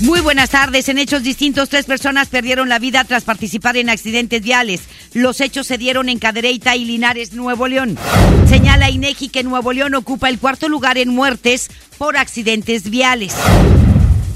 [0.00, 0.90] Muy buenas tardes.
[0.90, 4.82] En hechos distintos, tres personas perdieron la vida tras participar en accidentes viales.
[5.14, 7.96] Los hechos se dieron en Cadereyta y Linares, Nuevo León.
[8.46, 13.34] Señala INEGI que Nuevo León ocupa el cuarto lugar en muertes por accidentes viales.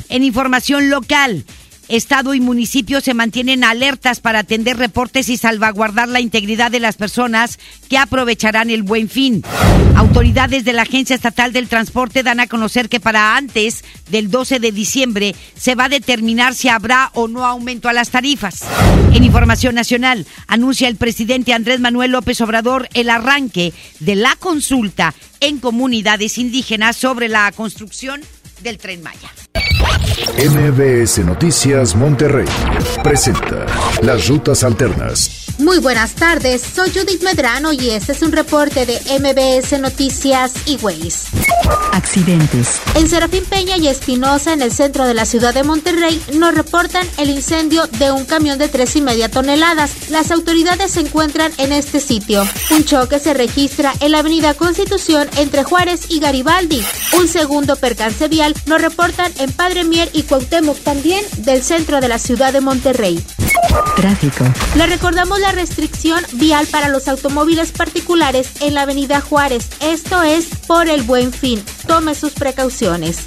[0.08, 1.44] En información local,
[1.90, 6.96] Estado y municipio se mantienen alertas para atender reportes y salvaguardar la integridad de las
[6.96, 9.42] personas que aprovecharán el buen fin.
[9.96, 14.60] Autoridades de la Agencia Estatal del Transporte dan a conocer que para antes del 12
[14.60, 18.60] de diciembre se va a determinar si habrá o no aumento a las tarifas.
[19.12, 25.12] En información nacional, anuncia el presidente Andrés Manuel López Obrador el arranque de la consulta
[25.40, 28.20] en comunidades indígenas sobre la construcción
[28.62, 29.30] del tren Maya.
[29.90, 32.46] MBS Noticias Monterrey
[33.02, 33.66] presenta
[34.02, 35.40] Las Rutas Alternas.
[35.58, 40.76] Muy buenas tardes, soy Judith Medrano y este es un reporte de MBS Noticias y
[40.76, 41.26] Ways.
[41.92, 42.80] Accidentes.
[42.94, 47.06] En Serafín Peña y Espinosa, en el centro de la ciudad de Monterrey, nos reportan
[47.18, 50.08] el incendio de un camión de tres y media toneladas.
[50.08, 52.46] Las autoridades se encuentran en este sitio.
[52.70, 56.82] Un choque se registra en la avenida Constitución entre Juárez y Garibaldi.
[57.18, 62.08] Un segundo percance vial nos reportan en Padre Mier y Cuauhtémoc, también del centro de
[62.08, 63.24] la ciudad de Monterrey.
[63.96, 64.44] Tráfico.
[64.76, 69.68] Le recordamos la restricción vial para los automóviles particulares en la avenida Juárez.
[69.80, 71.62] Esto es por el buen fin.
[71.86, 73.18] Tome sus precauciones.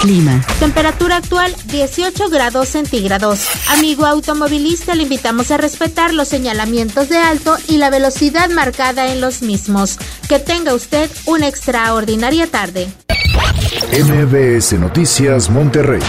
[0.00, 0.44] Clima.
[0.58, 3.46] Temperatura actual 18 grados centígrados.
[3.68, 9.20] Amigo automovilista, le invitamos a respetar los señalamientos de alto y la velocidad marcada en
[9.20, 9.98] los mismos.
[10.28, 12.88] Que tenga usted una extraordinaria tarde.
[13.32, 16.00] MBS Noticias Monterrey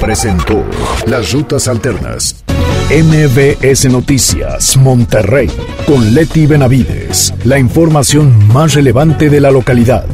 [0.00, 0.64] presentó
[1.06, 2.44] Las Rutas Alternas.
[2.90, 5.50] MBS Noticias Monterrey
[5.86, 7.34] con Leti Benavides.
[7.44, 10.06] La información más relevante de la localidad,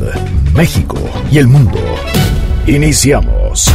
[0.54, 0.98] México
[1.30, 1.78] y el mundo.
[2.66, 3.66] Iniciamos.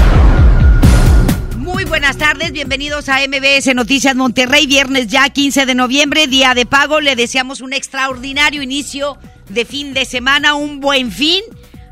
[1.57, 6.65] Muy buenas tardes, bienvenidos a MBS Noticias Monterrey, viernes ya 15 de noviembre, día de
[6.65, 6.99] pago.
[6.99, 9.17] Le deseamos un extraordinario inicio
[9.49, 11.41] de fin de semana, un buen fin.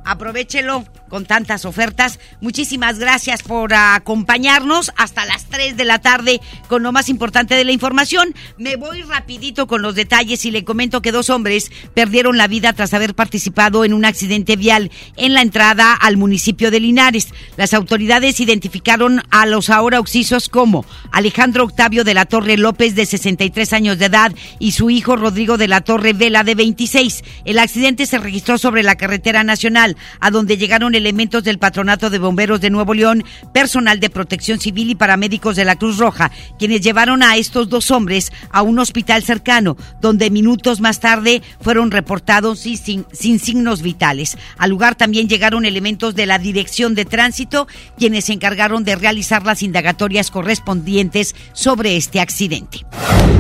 [0.03, 2.19] Aprovechelo con tantas ofertas.
[2.39, 7.65] Muchísimas gracias por acompañarnos hasta las 3 de la tarde con lo más importante de
[7.65, 8.33] la información.
[8.57, 12.73] Me voy rapidito con los detalles y le comento que dos hombres perdieron la vida
[12.73, 17.29] tras haber participado en un accidente vial en la entrada al municipio de Linares.
[17.57, 23.05] Las autoridades identificaron a los ahora oxisos como Alejandro Octavio de la Torre López de
[23.05, 27.23] 63 años de edad y su hijo Rodrigo de la Torre Vela de 26.
[27.45, 32.19] El accidente se registró sobre la carretera nacional a donde llegaron elementos del Patronato de
[32.19, 33.23] Bomberos de Nuevo León,
[33.53, 37.89] personal de protección civil y paramédicos de la Cruz Roja, quienes llevaron a estos dos
[37.89, 44.37] hombres a un hospital cercano, donde minutos más tarde fueron reportados sin, sin signos vitales.
[44.57, 47.67] Al lugar también llegaron elementos de la Dirección de Tránsito,
[47.97, 52.85] quienes se encargaron de realizar las indagatorias correspondientes sobre este accidente.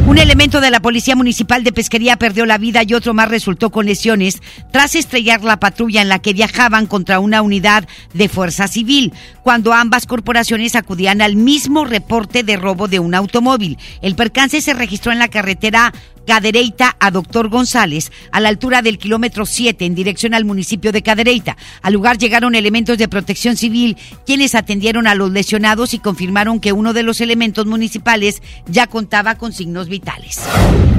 [0.05, 3.69] Un elemento de la Policía Municipal de Pesquería perdió la vida y otro más resultó
[3.69, 8.67] con lesiones tras estrellar la patrulla en la que viajaban contra una unidad de fuerza
[8.67, 9.11] civil,
[9.43, 13.77] cuando ambas corporaciones acudían al mismo reporte de robo de un automóvil.
[14.01, 15.91] El percance se registró en la carretera
[16.29, 21.01] Cadereyta a Doctor González, a la altura del kilómetro 7, en dirección al municipio de
[21.01, 21.57] Cadereyta.
[21.81, 23.97] Al lugar llegaron elementos de protección civil,
[24.27, 29.39] quienes atendieron a los lesionados y confirmaron que uno de los elementos municipales ya contaba
[29.39, 30.41] con signos vitales.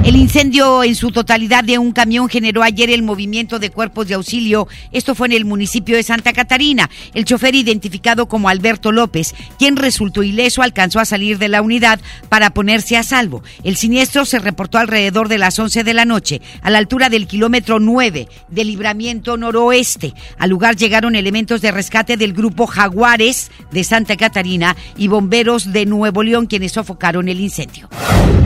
[0.03, 4.15] El incendio en su totalidad de un camión generó ayer el movimiento de cuerpos de
[4.15, 4.67] auxilio.
[4.91, 6.89] Esto fue en el municipio de Santa Catarina.
[7.13, 12.01] El chofer identificado como Alberto López, quien resultó ileso, alcanzó a salir de la unidad
[12.27, 13.43] para ponerse a salvo.
[13.63, 17.27] El siniestro se reportó alrededor de las 11 de la noche, a la altura del
[17.27, 20.13] kilómetro 9 del libramiento noroeste.
[20.37, 25.85] Al lugar llegaron elementos de rescate del grupo Jaguares de Santa Catarina y bomberos de
[25.85, 27.89] Nuevo León quienes sofocaron el incendio.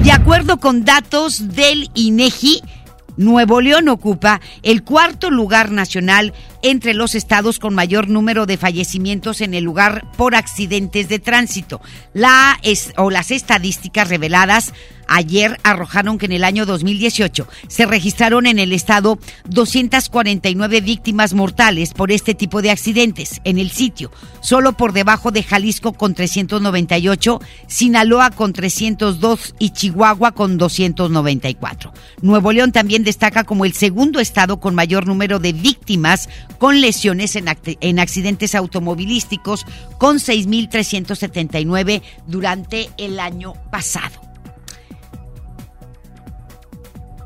[0.03, 2.61] De acuerdo con datos del INEGI,
[3.17, 6.33] Nuevo León ocupa el cuarto lugar nacional
[6.65, 11.79] entre los estados con mayor número de fallecimientos en el lugar por accidentes de tránsito.
[12.97, 14.73] O las estadísticas reveladas
[15.07, 21.93] ayer arrojaron que en el año 2018 se registraron en el estado 249 víctimas mortales
[21.93, 27.39] por este tipo de accidentes en el sitio, solo por debajo de Jalisco con 398,
[27.67, 31.93] Sinaloa con 302 y Chihuahua con 294.
[32.21, 36.29] Nuevo León también destaca como el segundo estado con mayor número de víctimas
[36.65, 37.45] con lesiones en,
[37.79, 39.67] en accidentes automovilísticos
[39.99, 44.19] con 6.379 durante el año pasado.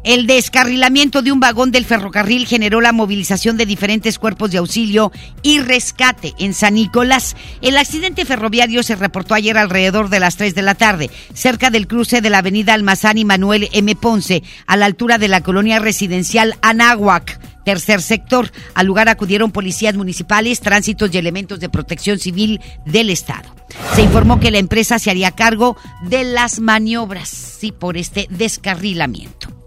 [0.03, 5.13] El descarrilamiento de un vagón del ferrocarril generó la movilización de diferentes cuerpos de auxilio
[5.41, 7.37] y rescate en San Nicolás.
[7.61, 11.87] El accidente ferroviario se reportó ayer alrededor de las 3 de la tarde, cerca del
[11.87, 13.95] cruce de la avenida Almazán y Manuel M.
[13.95, 18.51] Ponce, a la altura de la colonia residencial Anáhuac tercer sector.
[18.73, 23.55] Al lugar acudieron policías municipales, tránsitos y elementos de protección civil del Estado.
[23.95, 29.58] Se informó que la empresa se haría cargo de las maniobras, sí, por este descarrilamiento.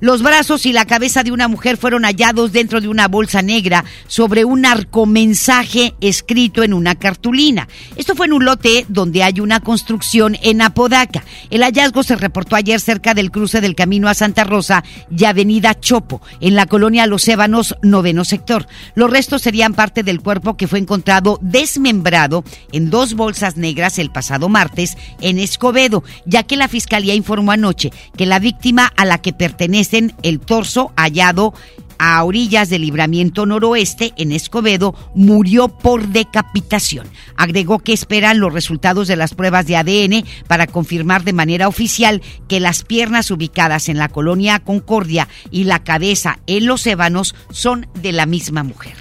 [0.00, 3.82] Los brazos y la cabeza de una mujer fueron hallados dentro de una bolsa negra
[4.08, 7.66] sobre un narcomensaje escrito en una cartulina.
[7.96, 11.24] Esto fue en un lote donde hay una construcción en Apodaca.
[11.48, 15.80] El hallazgo se reportó ayer cerca del cruce del camino a Santa Rosa y Avenida
[15.80, 18.66] Chopo, en la colonia Los Ébanos, noveno sector.
[18.94, 24.10] Los restos serían parte del cuerpo que fue encontrado desmembrado en dos bolsas negras el
[24.10, 29.22] pasado martes en Escobedo, ya que la fiscalía informó anoche que la víctima a la
[29.22, 31.54] que pertenece el torso hallado
[31.98, 37.06] a orillas del libramiento noroeste en Escobedo murió por decapitación.
[37.36, 42.22] Agregó que esperan los resultados de las pruebas de ADN para confirmar de manera oficial
[42.48, 47.86] que las piernas ubicadas en la colonia Concordia y la cabeza en los ébanos son
[47.94, 48.94] de la misma mujer.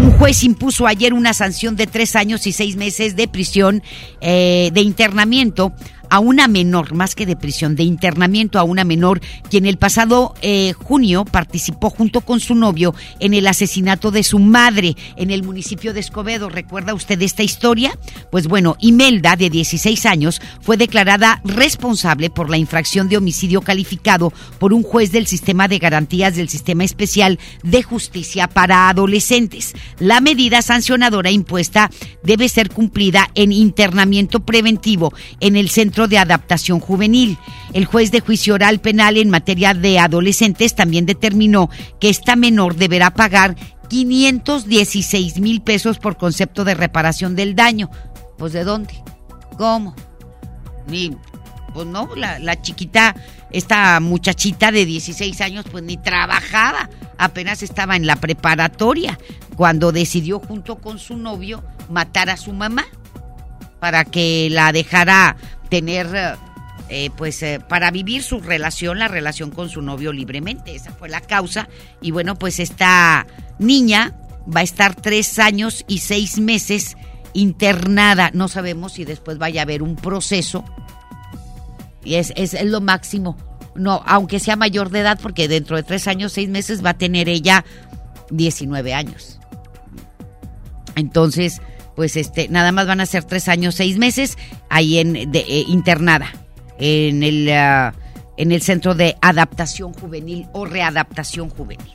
[0.00, 3.82] Un juez impuso ayer una sanción de tres años y seis meses de prisión
[4.20, 5.72] eh, de internamiento
[6.10, 9.20] a una menor, más que de prisión, de internamiento a una menor,
[9.50, 14.38] quien el pasado eh, junio participó junto con su novio en el asesinato de su
[14.38, 16.48] madre en el municipio de Escobedo.
[16.48, 17.98] ¿Recuerda usted esta historia?
[18.30, 24.32] Pues bueno, Imelda, de 16 años, fue declarada responsable por la infracción de homicidio calificado
[24.58, 29.74] por un juez del sistema de garantías del Sistema Especial de Justicia para Adolescentes.
[29.98, 31.90] La medida sancionadora impuesta
[32.22, 37.38] debe ser cumplida en internamiento preventivo en el centro de Adaptación Juvenil.
[37.72, 41.70] El juez de juicio oral penal en materia de adolescentes también determinó
[42.00, 43.56] que esta menor deberá pagar
[43.88, 47.90] 516 mil pesos por concepto de reparación del daño.
[48.36, 48.94] Pues ¿de dónde?
[49.56, 49.94] ¿Cómo?
[50.88, 51.16] Ni,
[51.72, 53.14] pues no, la, la chiquita,
[53.50, 59.18] esta muchachita de 16 años, pues ni trabajaba, apenas estaba en la preparatoria
[59.56, 62.84] cuando decidió junto con su novio matar a su mamá
[63.84, 65.36] para que la dejara
[65.74, 66.36] tener,
[66.88, 70.76] eh, pues, eh, para vivir su relación, la relación con su novio libremente.
[70.76, 71.68] Esa fue la causa.
[72.00, 73.26] Y bueno, pues esta
[73.58, 76.96] niña va a estar tres años y seis meses
[77.32, 78.30] internada.
[78.34, 80.64] No sabemos si después vaya a haber un proceso.
[82.04, 83.36] Y es, es, es lo máximo.
[83.74, 86.98] No, aunque sea mayor de edad, porque dentro de tres años, seis meses va a
[86.98, 87.64] tener ella
[88.30, 89.40] 19 años.
[90.94, 91.60] Entonces,
[91.96, 94.36] pues este, nada más van a ser tres años, seis meses
[94.68, 96.32] ahí en eh, internada
[96.78, 97.94] en el, ah,
[98.36, 101.92] en el centro de adaptación juvenil o readaptación juvenil.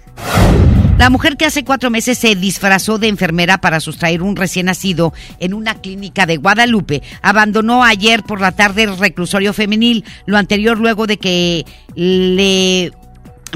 [0.97, 5.13] La mujer que hace cuatro meses se disfrazó de enfermera para sustraer un recién nacido
[5.39, 10.03] en una clínica de Guadalupe abandonó ayer por la tarde el reclusorio femenil.
[10.25, 11.65] Lo anterior luego de que
[11.95, 12.91] le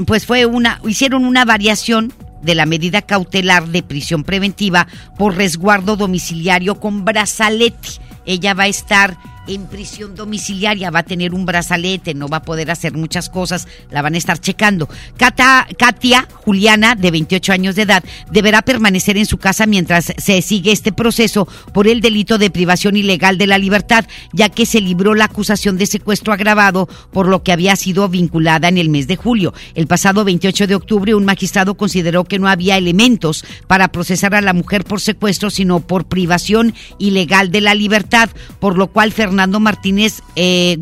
[0.06, 4.86] pues fue una hicieron una variación de la medida cautelar de prisión preventiva
[5.18, 7.88] por resguardo domiciliario con brazalete.
[8.26, 12.42] Ella va a estar en prisión domiciliaria, va a tener un brazalete, no va a
[12.42, 14.88] poder hacer muchas cosas, la van a estar checando.
[15.16, 20.72] Katia Juliana, de 28 años de edad, deberá permanecer en su casa mientras se sigue
[20.72, 25.14] este proceso por el delito de privación ilegal de la libertad, ya que se libró
[25.14, 29.16] la acusación de secuestro agravado por lo que había sido vinculada en el mes de
[29.16, 29.52] julio.
[29.74, 34.40] El pasado 28 de octubre, un magistrado consideró que no había elementos para procesar a
[34.40, 39.33] la mujer por secuestro, sino por privación ilegal de la libertad, por lo cual Fernando
[39.34, 40.78] Fernando Martínez eh,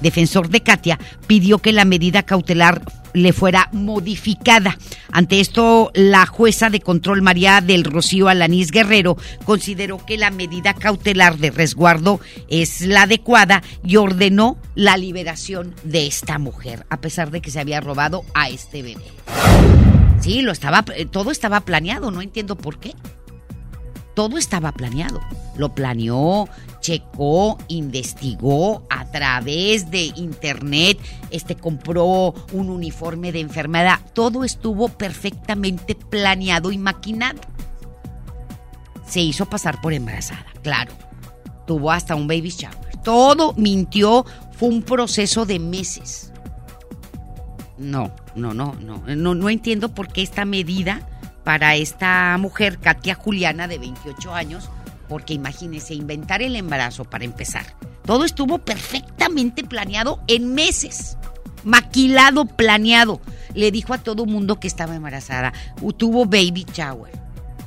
[0.00, 2.82] defensor de Katia, pidió que la medida cautelar
[3.14, 4.76] le fuera modificada.
[5.12, 10.74] Ante esto, la jueza de control María del Rocío Alanís Guerrero consideró que la medida
[10.74, 12.18] cautelar de resguardo
[12.48, 17.60] es la adecuada y ordenó la liberación de esta mujer, a pesar de que se
[17.60, 19.04] había robado a este bebé.
[20.18, 22.92] Sí, lo estaba, eh, todo estaba planeado, no entiendo por qué.
[24.18, 25.20] Todo estaba planeado.
[25.56, 26.48] Lo planeó,
[26.80, 30.98] checó, investigó a través de internet,
[31.30, 34.00] este compró un uniforme de enfermedad.
[34.14, 37.38] Todo estuvo perfectamente planeado y maquinado.
[39.06, 40.90] Se hizo pasar por embarazada, claro.
[41.64, 42.96] Tuvo hasta un baby shower.
[43.04, 46.32] Todo mintió, fue un proceso de meses.
[47.78, 51.06] No, no, no, no, no, no entiendo por qué esta medida
[51.48, 54.68] para esta mujer, Katia Juliana, de 28 años,
[55.08, 57.64] porque imagínese, inventar el embarazo para empezar.
[58.04, 61.16] Todo estuvo perfectamente planeado en meses.
[61.64, 63.22] Maquilado, planeado.
[63.54, 65.54] Le dijo a todo mundo que estaba embarazada.
[65.96, 67.12] Tuvo baby shower.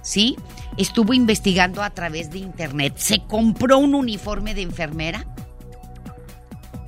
[0.03, 0.35] ¿Sí?
[0.77, 2.93] Estuvo investigando a través de internet.
[2.97, 5.25] Se compró un uniforme de enfermera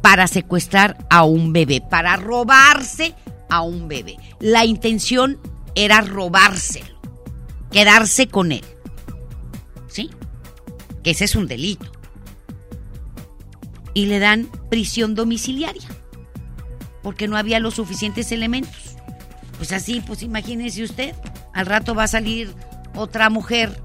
[0.03, 3.15] para secuestrar a un bebé, para robarse
[3.49, 4.17] a un bebé.
[4.39, 5.39] La intención
[5.75, 6.99] era robárselo,
[7.71, 8.63] quedarse con él.
[9.87, 10.09] ¿Sí?
[11.03, 11.91] Que ese es un delito.
[13.93, 15.87] Y le dan prisión domiciliaria,
[17.01, 18.95] porque no había los suficientes elementos.
[19.57, 21.15] Pues así, pues imagínese usted,
[21.53, 22.53] al rato va a salir
[22.95, 23.79] otra mujer,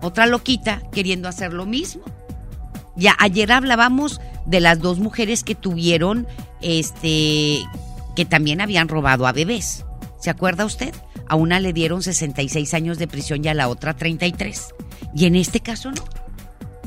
[0.00, 2.04] otra loquita, queriendo hacer lo mismo.
[2.96, 6.26] Ya ayer hablábamos de las dos mujeres que tuvieron,
[6.62, 7.58] este,
[8.14, 9.85] que también habían robado a bebés.
[10.26, 10.92] ¿Se acuerda usted?
[11.28, 14.74] A una le dieron 66 años de prisión y a la otra 33.
[15.14, 16.02] Y en este caso no.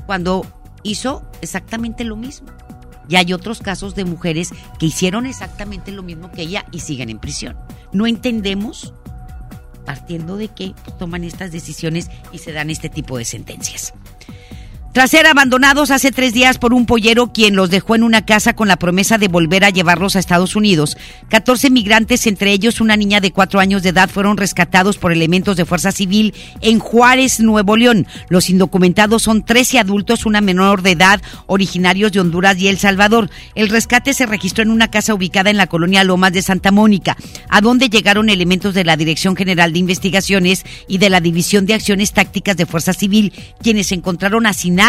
[0.06, 0.46] Cuando
[0.84, 2.50] hizo exactamente lo mismo.
[3.08, 7.10] Y hay otros casos de mujeres que hicieron exactamente lo mismo que ella y siguen
[7.10, 7.56] en prisión.
[7.94, 8.94] No entendemos
[9.86, 13.94] partiendo de qué toman estas decisiones y se dan este tipo de sentencias.
[14.92, 18.56] Tras ser abandonados hace tres días por un pollero quien los dejó en una casa
[18.56, 20.98] con la promesa de volver a llevarlos a Estados Unidos,
[21.30, 25.58] 14 migrantes, entre ellos una niña de cuatro años de edad, fueron rescatados por elementos
[25.58, 28.08] de fuerza civil en Juárez, Nuevo León.
[28.30, 33.30] Los indocumentados son 13 adultos, una menor de edad, originarios de Honduras y El Salvador.
[33.54, 37.16] El rescate se registró en una casa ubicada en la colonia Lomas de Santa Mónica,
[37.48, 41.76] a donde llegaron elementos de la Dirección General de Investigaciones y de la División de
[41.76, 44.80] Acciones Tácticas de Fuerza Civil, quienes encontraron asignados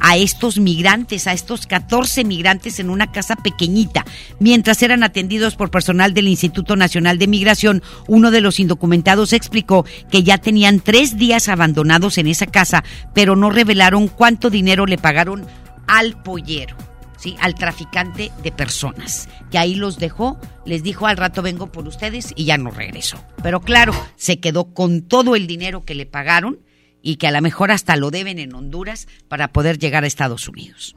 [0.00, 4.04] a estos migrantes, a estos 14 migrantes en una casa pequeñita.
[4.38, 9.84] Mientras eran atendidos por personal del Instituto Nacional de Migración, uno de los indocumentados explicó
[10.10, 14.98] que ya tenían tres días abandonados en esa casa, pero no revelaron cuánto dinero le
[14.98, 15.46] pagaron
[15.86, 16.76] al pollero.
[17.16, 17.36] ¿Sí?
[17.40, 22.34] al traficante de personas, que ahí los dejó, les dijo al rato vengo por ustedes
[22.36, 23.16] y ya no regresó.
[23.42, 26.58] Pero claro, se quedó con todo el dinero que le pagaron
[27.04, 30.48] y que a lo mejor hasta lo deben en Honduras para poder llegar a Estados
[30.48, 30.96] Unidos.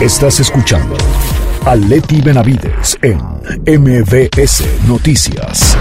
[0.00, 0.96] Estás escuchando
[1.66, 3.18] a Leti Benavides en
[3.66, 5.76] MBS Noticias.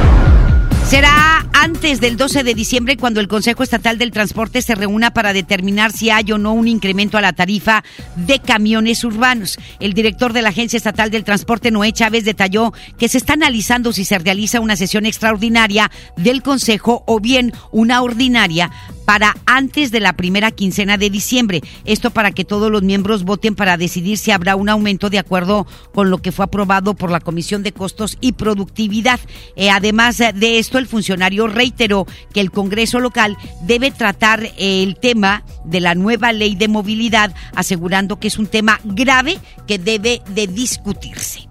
[0.89, 5.33] Será antes del 12 de diciembre cuando el Consejo Estatal del Transporte se reúna para
[5.33, 7.83] determinar si hay o no un incremento a la tarifa
[8.15, 9.59] de camiones urbanos.
[9.79, 13.93] El director de la Agencia Estatal del Transporte, Noé Chávez, detalló que se está analizando
[13.93, 18.71] si se realiza una sesión extraordinaria del Consejo o bien una ordinaria
[19.09, 21.61] para antes de la primera quincena de diciembre.
[21.83, 25.65] Esto para que todos los miembros voten para decidir si habrá un aumento de acuerdo
[25.95, 29.19] con lo que fue aprobado por la Comisión de Costos y Productividad.
[29.55, 35.43] Eh, además de esto, el funcionario reiteró que el Congreso local debe tratar el tema
[35.65, 40.45] de la nueva ley de movilidad, asegurando que es un tema grave que debe de
[40.45, 41.48] discutirse.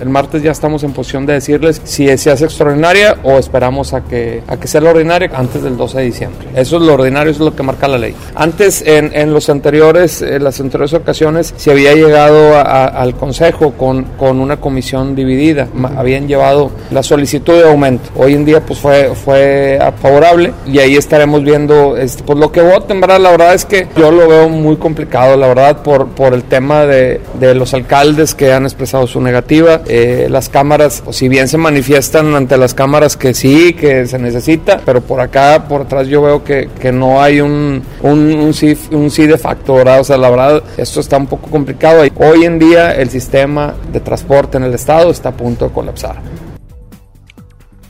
[0.00, 4.02] El martes ya estamos en posición de decirles si se hace extraordinaria o esperamos a
[4.02, 6.48] que, a que sea la ordinaria antes del 12 de diciembre.
[6.54, 8.14] Eso es lo ordinario, eso es lo que marca la ley.
[8.36, 14.04] Antes, en, en los anteriores, en las anteriores ocasiones, se había llegado al Consejo con,
[14.16, 15.66] con una comisión dividida.
[15.96, 18.10] Habían llevado la solicitud de aumento.
[18.16, 22.62] Hoy en día, pues fue, fue favorable y ahí estaremos viendo este, pues, lo que
[22.62, 23.18] voten, ¿verdad?
[23.18, 26.86] La verdad es que yo lo veo muy complicado, la verdad, por, por el tema
[26.86, 31.58] de, de los alcaldes que han expresado su negativa eh, las cámaras, si bien se
[31.58, 36.22] manifiestan ante las cámaras que sí, que se necesita, pero por acá, por atrás yo
[36.22, 40.00] veo que, que no hay un, un, un, sí, un sí de facto, ¿verdad?
[40.00, 42.02] O sea, la verdad, esto está un poco complicado.
[42.16, 46.16] Hoy en día el sistema de transporte en el estado está a punto de colapsar.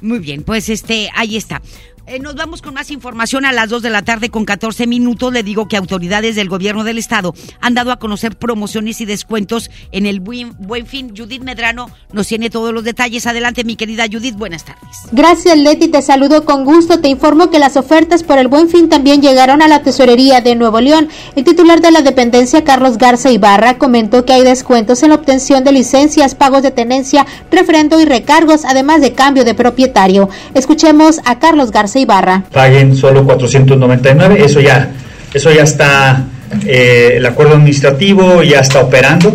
[0.00, 1.60] Muy bien, pues este, ahí está.
[2.10, 5.30] Eh, nos vamos con más información a las 2 de la tarde con 14 minutos.
[5.30, 9.70] Le digo que autoridades del gobierno del estado han dado a conocer promociones y descuentos
[9.92, 11.12] en el buen, fin.
[11.14, 13.26] Judith Medrano nos tiene todos los detalles.
[13.26, 15.00] Adelante, mi querida Judith, buenas tardes.
[15.12, 15.88] Gracias, Leti.
[15.88, 16.98] Te saludo con gusto.
[17.00, 20.54] Te informo que las ofertas por el buen fin también llegaron a la tesorería de
[20.54, 21.10] Nuevo León.
[21.36, 25.62] El titular de la dependencia, Carlos Garza Ibarra, comentó que hay descuentos en la obtención
[25.62, 30.30] de licencias, pagos de tenencia, refrendo y recargos, además de cambio de propietario.
[30.54, 32.44] Escuchemos a Carlos Garza Ibarra.
[32.52, 34.90] Paguen solo 499, eso ya,
[35.34, 36.24] eso ya está,
[36.66, 39.34] eh, el acuerdo administrativo ya está operando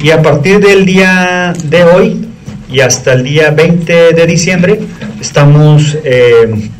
[0.00, 2.28] y a partir del día de hoy
[2.70, 4.80] y hasta el día 20 de diciembre
[5.20, 6.70] estamos eh,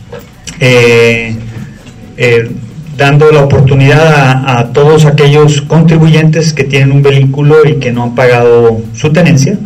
[0.61, 2.51] eh,
[2.97, 8.15] dando la oportunidad a, todos aquellos contribuyentes que tienen un vehículo y que no han
[8.15, 9.59] pagado su tenencia.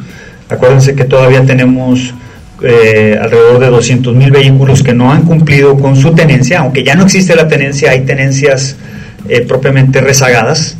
[0.49, 2.14] Acuérdense que todavía tenemos
[2.63, 6.95] eh, alrededor de 200 mil vehículos que no han cumplido con su tenencia, aunque ya
[6.95, 8.77] no existe la tenencia, hay tenencias
[9.29, 10.77] eh, propiamente rezagadas.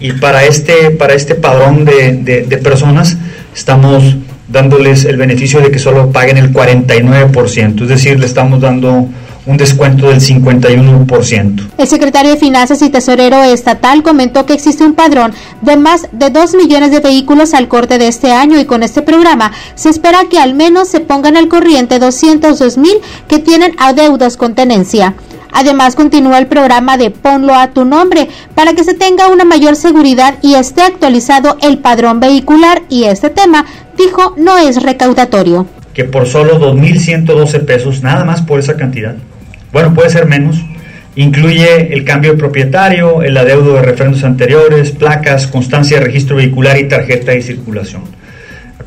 [0.00, 3.18] Y para este, para este padrón de, de, personas
[3.54, 4.16] estamos
[4.48, 9.08] dándoles el beneficio de que solo paguen el 49%, es decir, le estamos dando
[9.46, 11.70] un descuento del 51%.
[11.78, 15.32] El secretario de Finanzas y Tesorero Estatal comentó que existe un padrón
[15.62, 19.02] de más de 2 millones de vehículos al corte de este año y con este
[19.02, 22.94] programa se espera que al menos se pongan al corriente 202 mil
[23.28, 25.14] que tienen adeudos con tenencia.
[25.52, 29.74] Además, continúa el programa de Ponlo a tu nombre para que se tenga una mayor
[29.74, 33.66] seguridad y esté actualizado el padrón vehicular y este tema,
[33.96, 35.66] dijo, no es recaudatorio.
[35.94, 39.16] Que por solo 2.112 pesos, nada más por esa cantidad,
[39.72, 40.64] bueno, puede ser menos,
[41.16, 46.78] incluye el cambio de propietario, el adeudo de refrendos anteriores, placas, constancia de registro vehicular
[46.78, 48.02] y tarjeta de circulación.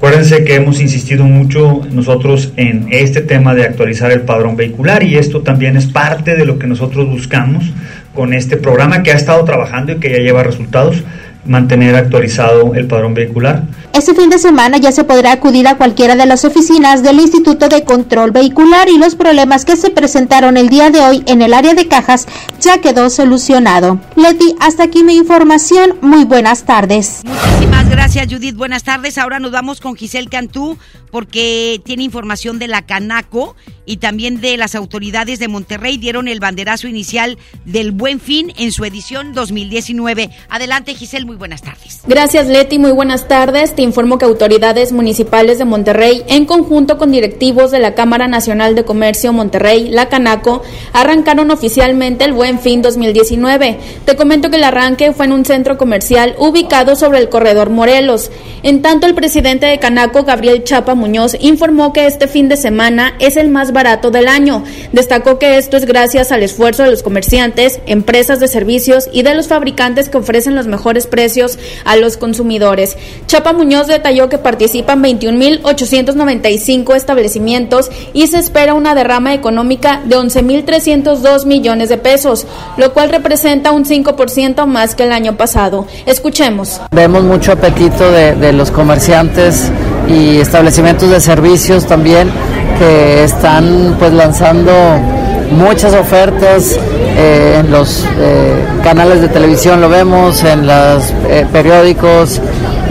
[0.03, 5.15] Acuérdense que hemos insistido mucho nosotros en este tema de actualizar el padrón vehicular y
[5.15, 7.72] esto también es parte de lo que nosotros buscamos
[8.13, 11.01] con este programa que ha estado trabajando y que ya lleva resultados
[11.45, 13.63] mantener actualizado el padrón vehicular.
[13.94, 17.70] Este fin de semana ya se podrá acudir a cualquiera de las oficinas del Instituto
[17.70, 21.54] de Control Vehicular y los problemas que se presentaron el día de hoy en el
[21.54, 22.26] área de cajas
[22.60, 24.00] ya quedó solucionado.
[24.16, 26.00] Leti, hasta aquí mi información.
[26.02, 27.22] Muy buenas tardes.
[27.24, 28.56] Muchísimas gracias, Judith.
[28.56, 29.20] Buenas tardes.
[29.20, 30.76] Ahora nos vamos con Giselle Cantú
[31.12, 35.98] porque tiene información de la Canaco y también de las autoridades de Monterrey.
[35.98, 40.32] Dieron el banderazo inicial del Buen Fin en su edición 2019.
[40.50, 41.26] Adelante, Giselle.
[41.26, 42.02] Muy buenas tardes.
[42.08, 42.80] Gracias, Leti.
[42.80, 43.76] Muy buenas tardes.
[43.76, 48.75] Te informo que autoridades municipales de Monterrey, en conjunto con directivos de la Cámara Nacional
[48.75, 53.77] de Comercio Monterrey, la Canaco, arrancaron oficialmente el Buen Fin 2019.
[54.05, 58.31] Te comento que el arranque fue en un centro comercial ubicado sobre el corredor Morelos.
[58.64, 63.14] En tanto, el presidente de Canaco, Gabriel Chapa Muñoz, informó que este fin de semana
[63.20, 64.64] es el más barato del año.
[64.94, 69.36] Destacó que esto es gracias al esfuerzo de los comerciantes, empresas de servicios y de
[69.36, 72.96] los fabricantes que ofrecen los mejores precios a los consumidores.
[73.27, 81.46] Chapa Muñoz detalló que participan 21.895 establecimientos y se espera una derrama económica de 11.302
[81.46, 82.46] millones de pesos,
[82.77, 85.88] lo cual representa un 5% más que el año pasado.
[86.05, 86.81] Escuchemos.
[86.92, 89.72] Vemos mucho apetito de, los comerciantes
[90.07, 92.29] y establecimientos de servicios también
[92.77, 94.72] que están pues lanzando
[95.51, 96.77] muchas ofertas
[97.16, 102.42] eh, en los eh, canales de televisión lo vemos en los eh, periódicos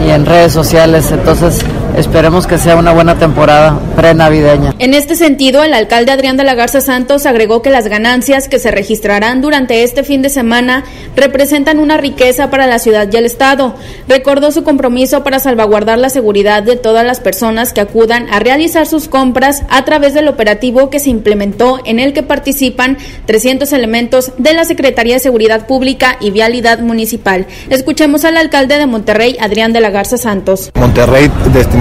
[0.05, 1.59] y en redes sociales entonces
[1.95, 4.73] esperemos que sea una buena temporada prenavideña.
[4.79, 8.59] En este sentido, el alcalde Adrián de la Garza Santos agregó que las ganancias que
[8.59, 10.83] se registrarán durante este fin de semana
[11.15, 13.75] representan una riqueza para la ciudad y el Estado.
[14.07, 18.87] Recordó su compromiso para salvaguardar la seguridad de todas las personas que acudan a realizar
[18.87, 24.31] sus compras a través del operativo que se implementó en el que participan 300 elementos
[24.37, 27.45] de la Secretaría de Seguridad Pública y Vialidad Municipal.
[27.69, 30.71] Escuchemos al alcalde de Monterrey, Adrián de la Garza Santos.
[30.75, 31.29] Monterrey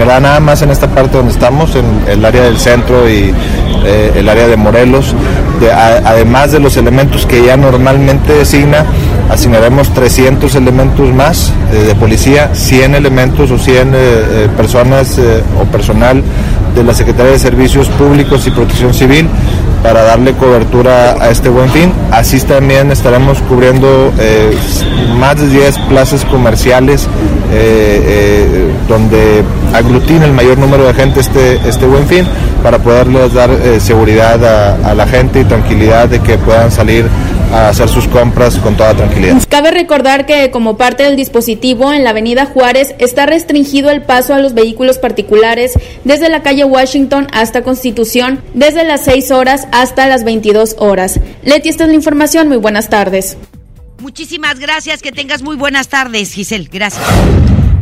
[0.02, 3.32] destinará nada más en esta parte donde estamos, en el área del centro y
[3.84, 5.14] eh, el área de Morelos.
[6.04, 8.84] Además de los elementos que ya normalmente designa,
[9.30, 15.20] asignaremos 300 elementos más eh, de policía, 100 elementos o 100 eh, personas
[15.60, 16.20] o personal
[16.74, 19.28] de la Secretaría de Servicios Públicos y Protección Civil
[19.82, 21.92] para darle cobertura a este buen fin.
[22.10, 24.56] Así también estaremos cubriendo eh,
[25.18, 27.08] más de 10 plazas comerciales
[27.52, 29.42] eh, eh, donde
[29.74, 32.24] aglutina el mayor número de gente este, este buen fin
[32.62, 37.06] para poderles dar seguridad a, a, la gente y tranquilidad de que puedan salir
[37.52, 39.40] a hacer sus compras con toda tranquilidad.
[39.48, 44.34] Cabe recordar que como parte del dispositivo en la avenida Juárez está restringido el paso
[44.34, 45.72] a los vehículos particulares
[46.04, 51.20] desde la calle Washington hasta Constitución desde las 6 horas hasta las 22 horas.
[51.44, 52.48] Leti, esta es la información.
[52.48, 53.36] Muy buenas tardes.
[54.00, 55.02] Muchísimas gracias.
[55.02, 56.68] Que tengas muy buenas tardes, Giselle.
[56.70, 57.04] Gracias.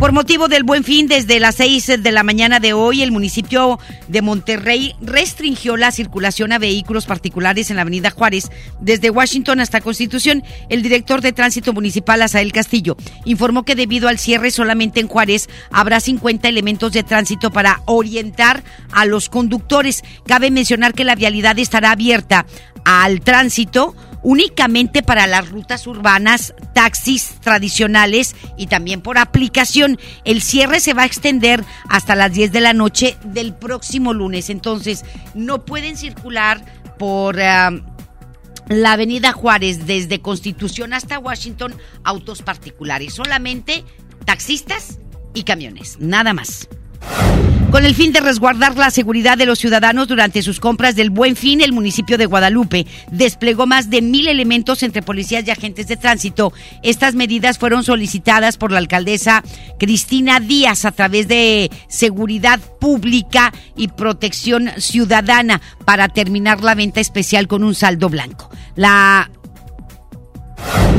[0.00, 3.78] Por motivo del buen fin, desde las 6 de la mañana de hoy, el municipio
[4.08, 9.82] de Monterrey restringió la circulación a vehículos particulares en la avenida Juárez, desde Washington hasta
[9.82, 10.42] Constitución.
[10.70, 15.50] El director de tránsito municipal, Asael Castillo, informó que debido al cierre solamente en Juárez
[15.70, 20.02] habrá 50 elementos de tránsito para orientar a los conductores.
[20.26, 22.46] Cabe mencionar que la vialidad estará abierta
[22.86, 29.98] al tránsito únicamente para las rutas urbanas, taxis tradicionales y también por aplicación.
[30.24, 34.50] El cierre se va a extender hasta las 10 de la noche del próximo lunes.
[34.50, 35.04] Entonces,
[35.34, 36.64] no pueden circular
[36.98, 37.36] por...
[37.36, 37.90] Uh,
[38.70, 43.84] la avenida Juárez desde Constitución hasta Washington autos particulares, solamente
[44.24, 45.00] taxistas
[45.34, 46.68] y camiones, nada más.
[47.70, 51.36] Con el fin de resguardar la seguridad de los ciudadanos durante sus compras del Buen
[51.36, 55.96] Fin, el municipio de Guadalupe desplegó más de mil elementos entre policías y agentes de
[55.96, 56.52] tránsito.
[56.82, 59.44] Estas medidas fueron solicitadas por la alcaldesa
[59.78, 67.46] Cristina Díaz a través de Seguridad Pública y Protección Ciudadana para terminar la venta especial
[67.46, 68.50] con un saldo blanco.
[68.74, 69.30] La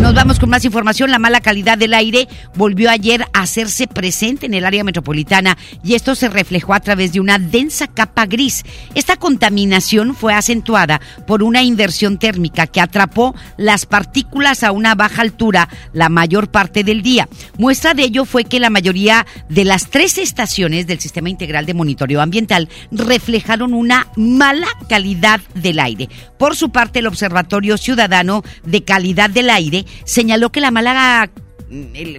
[0.01, 1.11] nos vamos con más información.
[1.11, 5.93] La mala calidad del aire volvió ayer a hacerse presente en el área metropolitana y
[5.93, 8.63] esto se reflejó a través de una densa capa gris.
[8.95, 15.21] Esta contaminación fue acentuada por una inversión térmica que atrapó las partículas a una baja
[15.21, 17.29] altura la mayor parte del día.
[17.59, 21.75] Muestra de ello fue que la mayoría de las tres estaciones del Sistema Integral de
[21.75, 26.09] Monitoreo Ambiental reflejaron una mala calidad del aire.
[26.39, 31.29] Por su parte, el Observatorio Ciudadano de Calidad del Aire señaló que la mala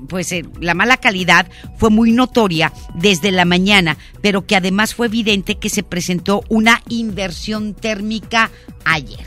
[0.09, 5.57] pues la mala calidad fue muy notoria desde la mañana, pero que además fue evidente
[5.57, 8.51] que se presentó una inversión térmica
[8.85, 9.21] ayer.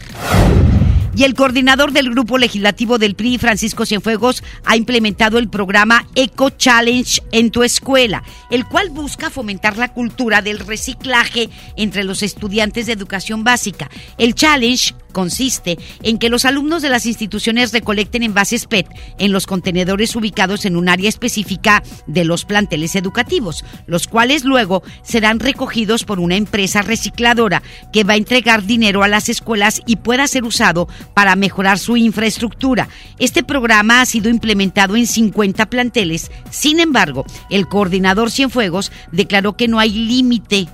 [1.17, 6.49] Y el coordinador del grupo legislativo del PRI, Francisco Cienfuegos, ha implementado el programa Eco
[6.49, 12.87] Challenge en tu escuela, el cual busca fomentar la cultura del reciclaje entre los estudiantes
[12.87, 13.89] de educación básica.
[14.17, 18.85] El challenge consiste en que los alumnos de las instituciones recolecten envases PET
[19.17, 24.83] en los contenedores ubicados en un área específica de los planteles educativos, los cuales luego
[25.03, 29.95] serán recogidos por una empresa recicladora que va a entregar dinero a las escuelas y
[29.95, 32.89] pueda ser usado para mejorar su infraestructura.
[33.17, 36.29] Este programa ha sido implementado en 50 planteles.
[36.51, 40.67] Sin embargo, el coordinador Cienfuegos declaró que no hay límite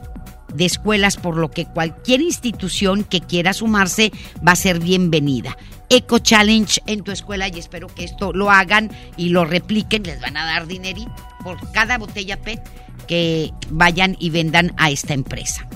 [0.53, 4.11] de escuelas, por lo que cualquier institución que quiera sumarse
[4.45, 5.57] va a ser bienvenida.
[5.89, 10.03] Eco Challenge en tu escuela y espero que esto lo hagan y lo repliquen.
[10.03, 11.11] Les van a dar dinerito
[11.43, 12.61] por cada botella PET
[13.07, 15.67] que vayan y vendan a esta empresa.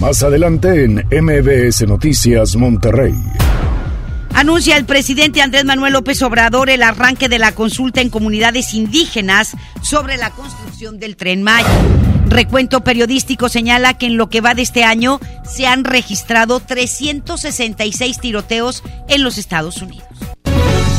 [0.00, 3.14] Más adelante en MBS Noticias Monterrey.
[4.38, 9.56] Anuncia el presidente Andrés Manuel López Obrador el arranque de la consulta en comunidades indígenas
[9.82, 11.66] sobre la construcción del tren Maya.
[12.28, 18.20] Recuento periodístico señala que en lo que va de este año se han registrado 366
[18.20, 20.06] tiroteos en los Estados Unidos.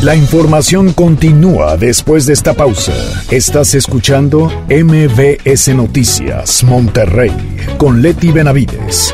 [0.01, 2.93] La información continúa después de esta pausa.
[3.31, 7.31] Estás escuchando MBS Noticias Monterrey
[7.77, 9.13] con Leti Benavides.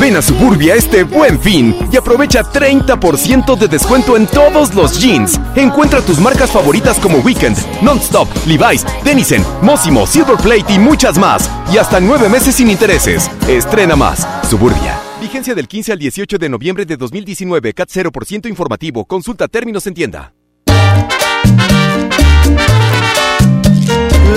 [0.00, 5.40] Ven a Suburbia este buen fin y aprovecha 30% de descuento en todos los jeans.
[5.54, 11.50] Encuentra tus marcas favoritas como Weekend, Nonstop, Levi's, Denizen, Mosimo, Silverplate y muchas más.
[11.72, 13.30] Y hasta nueve meses sin intereses.
[13.48, 14.26] Estrena más.
[14.48, 15.00] Suburbia.
[15.20, 17.72] Vigencia del 15 al 18 de noviembre de 2019.
[17.72, 19.06] CAT 0% informativo.
[19.06, 20.35] Consulta términos en tienda.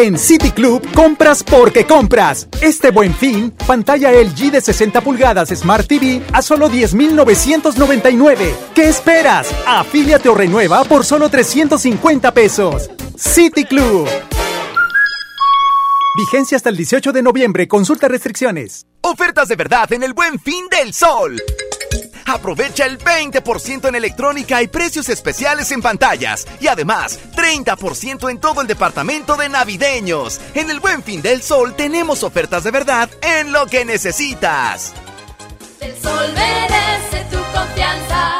[0.00, 2.46] En City Club compras porque compras.
[2.60, 8.54] Este buen fin, pantalla LG de 60 pulgadas Smart TV a solo 10,999.
[8.76, 9.52] ¿Qué esperas?
[9.66, 12.88] Afíliate o renueva por solo 350 pesos.
[13.16, 14.08] City Club.
[16.16, 17.66] Vigencia hasta el 18 de noviembre.
[17.66, 18.86] Consulta restricciones.
[19.00, 21.42] Ofertas de verdad en el buen fin del sol.
[22.28, 26.46] Aprovecha el 20% en electrónica y precios especiales en pantallas.
[26.60, 30.38] Y además, 30% en todo el departamento de navideños.
[30.54, 34.92] En el buen fin del sol tenemos ofertas de verdad en lo que necesitas.
[35.80, 38.37] El sol merece tu confianza.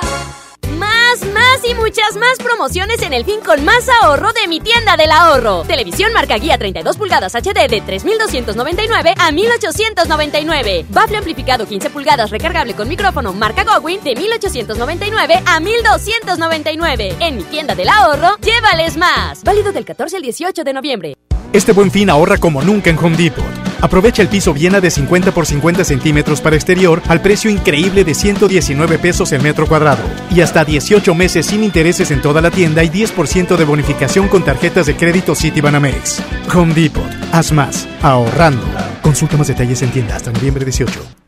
[1.64, 5.64] Y muchas más promociones en el fin con más ahorro de mi tienda del ahorro.
[5.64, 10.86] Televisión marca guía 32 pulgadas HD de 3.299 a 1.899.
[10.88, 17.16] Bafle amplificado 15 pulgadas recargable con micrófono marca Gowin de 1.899 a 1.299.
[17.20, 19.42] En mi tienda del ahorro, llévales más.
[19.42, 21.14] Válido del 14 al 18 de noviembre.
[21.52, 23.67] Este buen fin ahorra como nunca en Home Depot.
[23.80, 28.14] Aprovecha el piso Viena de 50 por 50 centímetros para exterior al precio increíble de
[28.14, 30.02] 119 pesos el metro cuadrado.
[30.34, 34.44] Y hasta 18 meses sin intereses en toda la tienda y 10% de bonificación con
[34.44, 36.22] tarjetas de crédito Citibanamex.
[36.54, 37.04] Home Depot.
[37.32, 37.88] Haz más.
[38.02, 38.64] Ahorrando.
[39.02, 41.27] Consulta más detalles en tienda hasta noviembre 18.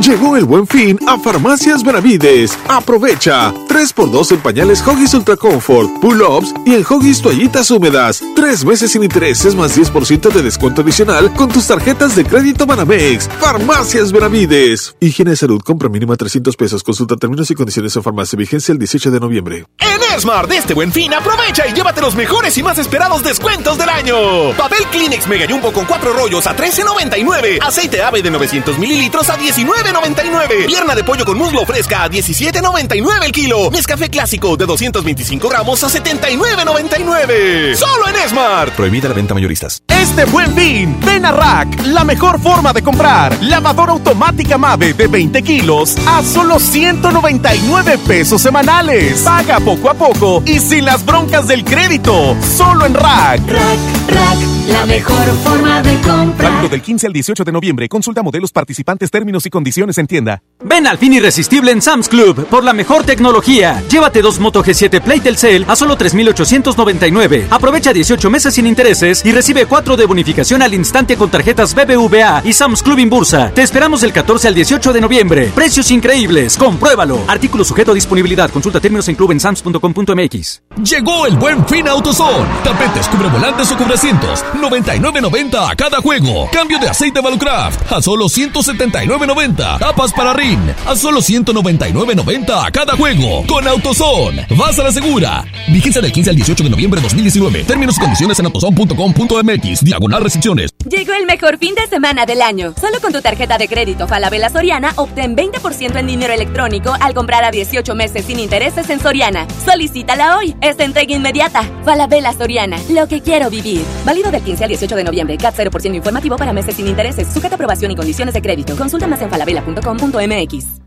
[0.00, 2.56] Llegó el buen fin a Farmacias Benavides.
[2.68, 8.22] Aprovecha 3x2 en pañales Hoggies Ultra Comfort, Pull-Ups y en Hoggies toallitas húmedas.
[8.34, 13.28] Tres meses sin intereses más 10% de descuento adicional con tus tarjetas de crédito Banamex.
[13.40, 14.94] Farmacias Benavides.
[15.00, 16.82] Higiene de salud, compra mínima 300 pesos.
[16.82, 18.36] Consulta términos y condiciones en farmacia.
[18.36, 19.64] Vigencia el 18 de noviembre.
[19.78, 23.76] En Smart de este buen fin, aprovecha y llévate los mejores y más esperados descuentos
[23.78, 24.16] del año.
[24.56, 27.58] Papel Kleenex Mega Jumbo con cuatro rollos a 13.99.
[27.62, 29.36] Aceite ave de 900 mililitros a
[29.86, 30.66] 19.99.
[30.66, 33.70] Pierna de pollo con muslo fresca a 17.99 el kilo.
[33.70, 37.74] Nescafé clásico de 225 gramos a 79.99.
[37.74, 38.72] Solo en Smart.
[38.74, 39.82] Prohibida la venta mayoristas.
[39.88, 43.36] Este buen fin, ven a Rack, la mejor forma de comprar.
[43.42, 49.20] Lavadora automática Mave de 20 kilos a solo 199 pesos semanales.
[49.22, 52.36] Paga poco a poco y sin las broncas del crédito.
[52.56, 53.40] Solo en Rack.
[53.46, 56.52] Rack, Rack, la mejor forma de comprar.
[56.52, 57.88] Válido del 15 al 18 de noviembre.
[57.88, 60.42] Consulta modelos participantes, términos y condiciones en tienda.
[60.64, 63.82] Ven al fin irresistible en Sam's Club por la mejor tecnología.
[63.88, 67.48] Llévate dos Moto G7 Play Telcel a solo 3,899.
[67.50, 72.42] Aprovecha 18 meses sin intereses y recibe 4 de bonificación al instante con tarjetas BBVA
[72.44, 73.50] y Sam's Club Inbursa.
[73.52, 75.50] Te esperamos del 14 al 18 de noviembre.
[75.54, 76.56] Precios increíbles.
[76.56, 77.20] Compruébalo.
[77.28, 78.50] Artículo sujeto a disponibilidad.
[78.50, 80.62] Consulta términos en clubensams.com.mx.
[80.82, 82.46] Llegó el buen fin a AutoZone.
[82.64, 84.44] Tapetes, cubrevolantes o cubrecientos.
[84.60, 86.48] 99.90 a cada juego.
[86.52, 89.78] Cambio de aceite Valucraft a solo 179.90.
[89.78, 93.44] Tapas para RIN a solo 199.90 a cada juego.
[93.46, 94.46] Con AutoZone.
[94.50, 95.44] Vas a la segura.
[95.68, 97.64] Vigencia del 15 al 18 de noviembre de 2019.
[97.64, 99.84] Términos y condiciones en autozone.com.mx.
[99.84, 100.75] Diagonal restricciones.
[100.88, 102.72] Llegó el mejor fin de semana del año.
[102.80, 107.42] Solo con tu tarjeta de crédito Falabella Soriana obtén 20% en dinero electrónico al comprar
[107.42, 109.48] a 18 meses sin intereses en Soriana.
[109.64, 110.54] Solicítala hoy.
[110.60, 111.64] Es de entrega inmediata.
[111.84, 112.78] Falabella Soriana.
[112.88, 113.84] Lo que quiero vivir.
[114.04, 115.36] Válido del 15 al 18 de noviembre.
[115.36, 117.32] CAT 0% informativo para meses sin intereses.
[117.34, 118.76] Sujeta aprobación y condiciones de crédito.
[118.76, 120.86] Consulta más en falabella.com.mx.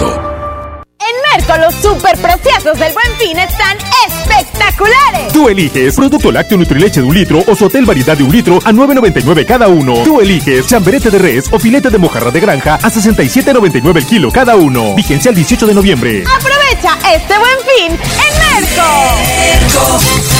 [0.00, 5.32] En Merco los super preciosos del Buen Fin están espectaculares.
[5.32, 8.72] Tú eliges producto lácteo Nutrileche de un litro o Sotel variedad de un litro a
[8.72, 10.02] 9.99 cada uno.
[10.04, 14.30] Tú eliges chamberete de res o filete de mojarra de granja a 67.99 el kilo
[14.30, 14.94] cada uno.
[14.94, 16.24] Vigencia el 18 de noviembre.
[16.34, 20.39] Aprovecha este Buen Fin en Merco.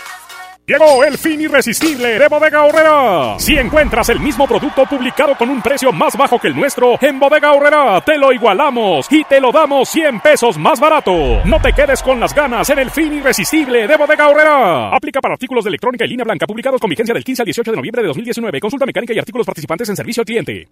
[0.71, 3.37] Llegó el fin irresistible de Bodega Horrera.
[3.39, 7.19] Si encuentras el mismo producto publicado con un precio más bajo que el nuestro, en
[7.19, 11.41] Bodega Horrera te lo igualamos y te lo damos 100 pesos más barato.
[11.43, 14.95] No te quedes con las ganas en el fin irresistible de Bodega Horrera.
[14.95, 17.71] Aplica para artículos de electrónica y línea blanca publicados con vigencia del 15 al 18
[17.71, 18.61] de noviembre de 2019.
[18.61, 20.69] Consulta mecánica y artículos participantes en servicio al cliente.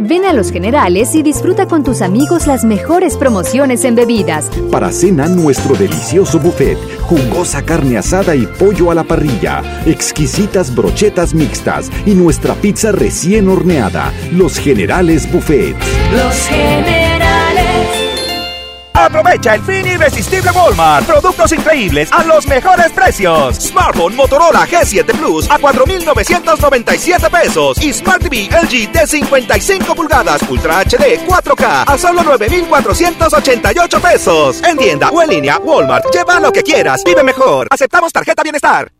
[0.00, 4.48] Ven a Los Generales y disfruta con tus amigos las mejores promociones en bebidas.
[4.70, 9.37] Para cena, nuestro delicioso buffet, jugosa carne asada y pollo a la parrilla,
[9.86, 14.12] exquisitas brochetas mixtas y nuestra pizza recién horneada.
[14.32, 15.76] Los Generales Buffet.
[16.12, 17.08] Los generales.
[18.98, 21.06] Aprovecha el fin irresistible Walmart.
[21.06, 23.56] Productos increíbles a los mejores precios.
[23.56, 27.80] Smartphone Motorola G7 Plus a 4,997 pesos.
[27.80, 34.62] Y Smart TV LG de 55 pulgadas Ultra HD 4K a solo 9,488 pesos.
[34.64, 36.06] En tienda o en línea, Walmart.
[36.12, 37.02] Lleva lo que quieras.
[37.04, 37.68] Vive mejor.
[37.70, 38.90] Aceptamos tarjeta bienestar.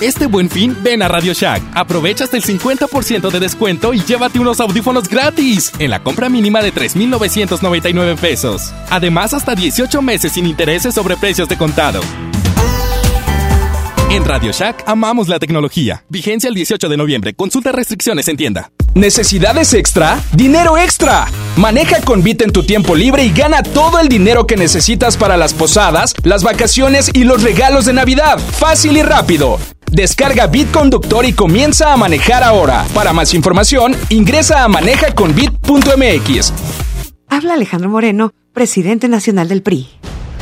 [0.00, 1.60] Este buen fin, ven a Radio Shack.
[1.74, 6.62] Aprovecha hasta el 50% de descuento y llévate unos audífonos gratis en la compra mínima
[6.62, 8.72] de 3,999 pesos.
[8.90, 12.00] Además, hasta 18 meses sin intereses sobre precios de contado.
[14.10, 16.02] En Radio Shack amamos la tecnología.
[16.08, 17.34] Vigencia el 18 de noviembre.
[17.34, 18.70] Consulta restricciones en tienda.
[18.94, 20.18] ¿Necesidades extra?
[20.32, 21.26] ¡Dinero extra!
[21.58, 25.36] Maneja con Bit en tu tiempo libre y gana todo el dinero que necesitas para
[25.36, 28.38] las posadas, las vacaciones y los regalos de Navidad.
[28.38, 29.58] Fácil y rápido.
[29.92, 32.86] Descarga Bit Conductor y comienza a manejar ahora.
[32.94, 36.52] Para más información, ingresa a manejaconbit.mx.
[37.28, 39.86] Habla Alejandro Moreno, presidente nacional del PRI.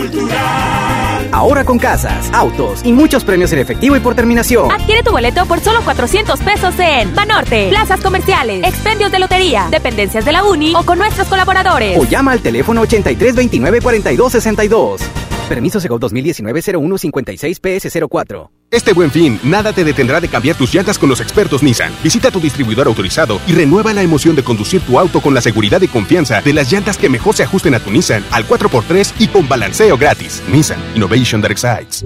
[0.00, 1.28] cultural.
[1.32, 4.70] Ahora con casas, autos y muchos premios en efectivo y por terminación.
[4.70, 10.24] Adquiere tu boleto por solo 400 pesos en Banorte, plazas comerciales, expendios de lotería, dependencias
[10.24, 11.98] de la Uni o con nuestros colaboradores.
[11.98, 15.02] O llama al teléfono 83 29 42 62.
[15.50, 18.50] Permiso Segov 2019-0156-PS04.
[18.70, 21.92] Este buen fin, nada te detendrá de cambiar tus llantas con los expertos Nissan.
[22.04, 25.82] Visita tu distribuidor autorizado y renueva la emoción de conducir tu auto con la seguridad
[25.82, 29.26] y confianza de las llantas que mejor se ajusten a tu Nissan al 4x3 y
[29.26, 30.40] con balanceo gratis.
[30.52, 32.04] Nissan Innovation That Excites.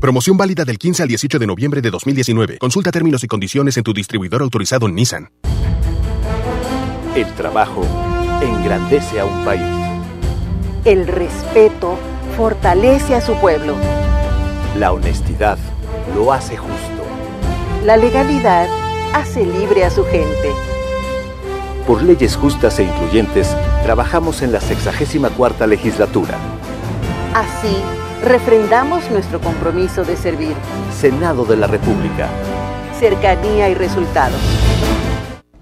[0.00, 2.58] Promoción válida del 15 al 18 de noviembre de 2019.
[2.58, 5.32] Consulta términos y condiciones en tu distribuidor autorizado Nissan.
[7.16, 7.84] El trabajo
[8.40, 9.75] engrandece a un país.
[10.86, 11.98] El respeto
[12.36, 13.74] fortalece a su pueblo.
[14.78, 15.58] La honestidad
[16.14, 17.02] lo hace justo.
[17.84, 18.68] La legalidad
[19.12, 20.52] hace libre a su gente.
[21.88, 26.36] Por leyes justas e incluyentes, trabajamos en la 64 legislatura.
[27.34, 27.82] Así,
[28.22, 30.54] refrendamos nuestro compromiso de servir.
[30.92, 32.28] Senado de la República.
[32.96, 34.40] Cercanía y resultados.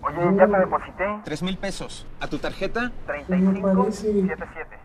[0.02, 1.04] Oye, ya te deposité.
[1.24, 2.06] Tres mil pesos.
[2.20, 2.92] ¿A tu tarjeta?
[3.06, 4.84] 3577.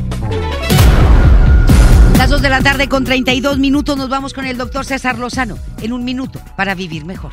[2.41, 5.59] Las 2 de la tarde con 32 minutos nos vamos con el doctor César Lozano
[5.79, 7.31] en un minuto para vivir mejor.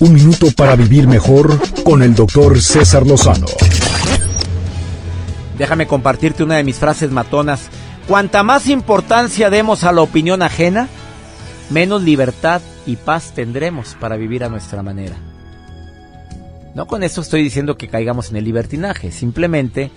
[0.00, 3.46] Un minuto para vivir mejor con el doctor César Lozano.
[5.56, 7.68] Déjame compartirte una de mis frases matonas.
[8.08, 10.88] Cuanta más importancia demos a la opinión ajena,
[11.70, 15.14] menos libertad y paz tendremos para vivir a nuestra manera.
[16.74, 19.92] No con esto estoy diciendo que caigamos en el libertinaje, simplemente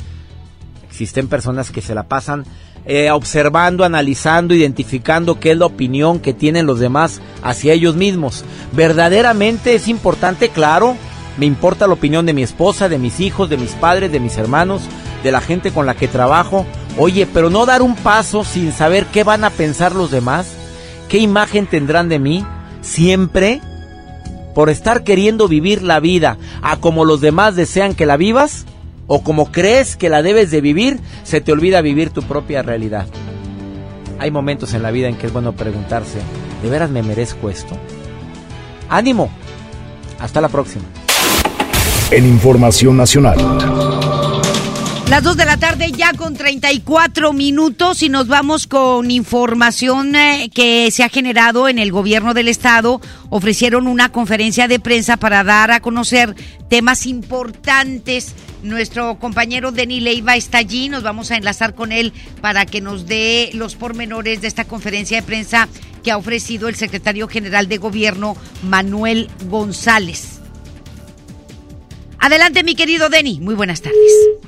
[0.87, 2.45] existen personas que se la pasan
[2.85, 8.43] eh, observando, analizando, identificando qué es la opinión que tienen los demás hacia ellos mismos.
[8.73, 10.95] Verdaderamente es importante, claro,
[11.37, 14.37] me importa la opinión de mi esposa, de mis hijos, de mis padres, de mis
[14.37, 14.81] hermanos,
[15.23, 16.65] de la gente con la que trabajo.
[16.97, 20.47] Oye, pero no dar un paso sin saber qué van a pensar los demás,
[21.09, 22.45] qué imagen tendrán de mí,
[22.81, 23.61] siempre
[24.53, 28.65] por estar queriendo vivir la vida a como los demás desean que la vivas
[29.07, 33.07] o como crees que la debes de vivir, se te olvida vivir tu propia realidad.
[34.19, 36.19] Hay momentos en la vida en que es bueno preguntarse,
[36.61, 37.77] ¿de veras me merezco esto?
[38.89, 39.29] Ánimo.
[40.19, 40.85] Hasta la próxima.
[42.11, 43.37] en Información Nacional.
[45.09, 50.49] Las 2 de la tarde ya con 34 minutos y nos vamos con información eh,
[50.53, 53.01] que se ha generado en el gobierno del estado.
[53.29, 56.35] Ofrecieron una conferencia de prensa para dar a conocer
[56.69, 58.33] temas importantes.
[58.63, 63.05] Nuestro compañero Denis Leiva está allí, nos vamos a enlazar con él para que nos
[63.05, 65.67] dé los pormenores de esta conferencia de prensa
[66.01, 70.42] que ha ofrecido el secretario general de gobierno Manuel González.
[72.25, 73.41] Adelante, mi querido Denny.
[73.41, 73.99] Muy buenas tardes.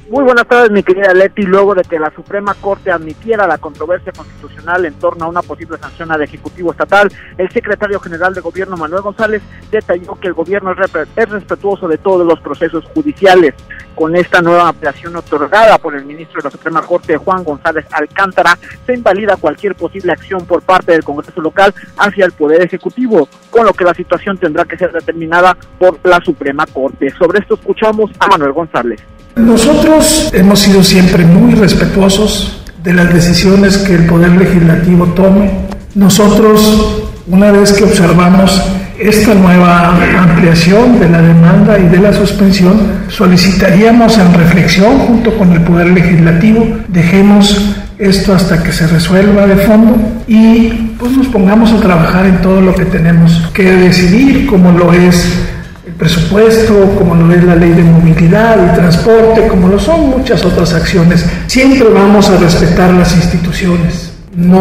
[0.09, 1.41] Muy buenas tardes, mi querida Leti.
[1.41, 5.78] Luego de que la Suprema Corte admitiera la controversia constitucional en torno a una posible
[5.78, 10.71] sanción al Ejecutivo Estatal, el secretario general de Gobierno, Manuel González, detalló que el gobierno
[10.71, 13.55] es respetuoso de todos los procesos judiciales.
[13.93, 18.57] Con esta nueva ampliación otorgada por el ministro de la Suprema Corte, Juan González Alcántara,
[18.86, 23.65] se invalida cualquier posible acción por parte del Congreso local hacia el Poder Ejecutivo, con
[23.65, 27.09] lo que la situación tendrá que ser determinada por la Suprema Corte.
[27.11, 28.99] Sobre esto escuchamos a Manuel González.
[29.36, 35.49] Nosotros hemos sido siempre muy respetuosos de las decisiones que el Poder Legislativo tome.
[35.95, 38.61] Nosotros, una vez que observamos
[38.99, 42.78] esta nueva ampliación de la demanda y de la suspensión,
[43.09, 49.55] solicitaríamos en reflexión junto con el Poder Legislativo, dejemos esto hasta que se resuelva de
[49.55, 49.95] fondo
[50.28, 50.68] y
[50.99, 55.55] pues nos pongamos a trabajar en todo lo que tenemos que decidir, como lo es
[55.98, 60.74] presupuesto, como lo es la ley de movilidad y transporte, como lo son muchas otras
[60.74, 61.26] acciones.
[61.48, 64.60] Siempre vamos a respetar las instituciones, no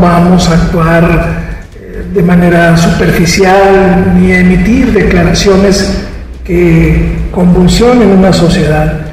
[0.00, 1.42] vamos a actuar
[1.76, 5.98] eh, de manera superficial ni emitir declaraciones
[6.44, 9.11] que convulsionen una sociedad.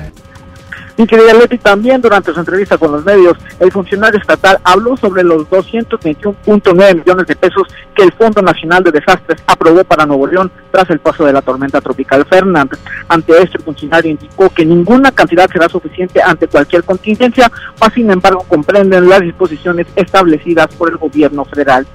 [1.07, 5.43] Querida Leti, también durante su entrevista con los medios, el funcionario estatal habló sobre los
[5.49, 7.63] 221.9 millones de pesos
[7.95, 11.41] que el Fondo Nacional de Desastres aprobó para Nuevo León tras el paso de la
[11.41, 12.77] tormenta tropical Fernand.
[13.07, 18.11] Ante esto, el funcionario indicó que ninguna cantidad será suficiente ante cualquier contingencia, mas sin
[18.11, 21.87] embargo comprenden las disposiciones establecidas por el gobierno federal.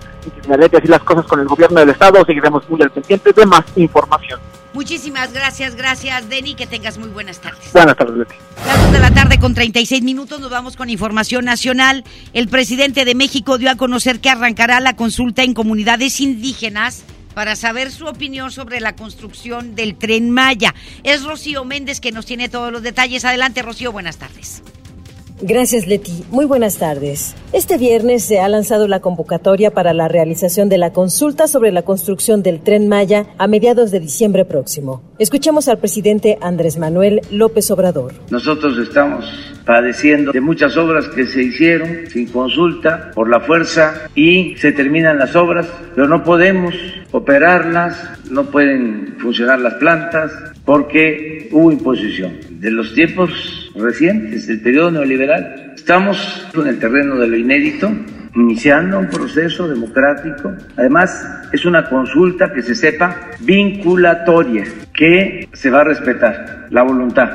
[0.48, 3.44] Mi Leti, así las cosas con el gobierno del estado, seguiremos muy al pendiente de
[3.44, 4.40] más información.
[4.74, 6.56] Muchísimas gracias, gracias, Denny.
[6.56, 7.72] Que tengas muy buenas tardes.
[7.72, 8.34] Buenas tardes, Leti.
[8.66, 12.04] Las 2 de la tarde con 36 minutos nos vamos con información nacional.
[12.32, 17.04] El presidente de México dio a conocer que arrancará la consulta en comunidades indígenas
[17.34, 20.74] para saber su opinión sobre la construcción del tren Maya.
[21.04, 23.24] Es Rocío Méndez que nos tiene todos los detalles.
[23.24, 24.62] Adelante, Rocío, buenas tardes.
[25.46, 26.24] Gracias, Leti.
[26.30, 27.36] Muy buenas tardes.
[27.52, 31.82] Este viernes se ha lanzado la convocatoria para la realización de la consulta sobre la
[31.82, 35.02] construcción del tren Maya a mediados de diciembre próximo.
[35.18, 38.14] Escuchemos al presidente Andrés Manuel López Obrador.
[38.30, 39.26] Nosotros estamos
[39.66, 45.18] padeciendo de muchas obras que se hicieron sin consulta por la fuerza y se terminan
[45.18, 46.74] las obras, pero no podemos
[47.12, 50.32] operarlas, no pueden funcionar las plantas
[50.64, 52.32] porque hubo imposición.
[52.48, 57.90] De los tiempos recientes, del periodo neoliberal, estamos en el terreno de lo inédito,
[58.34, 60.52] iniciando un proceso democrático.
[60.76, 67.28] Además, es una consulta que se sepa vinculatoria, que se va a respetar la voluntad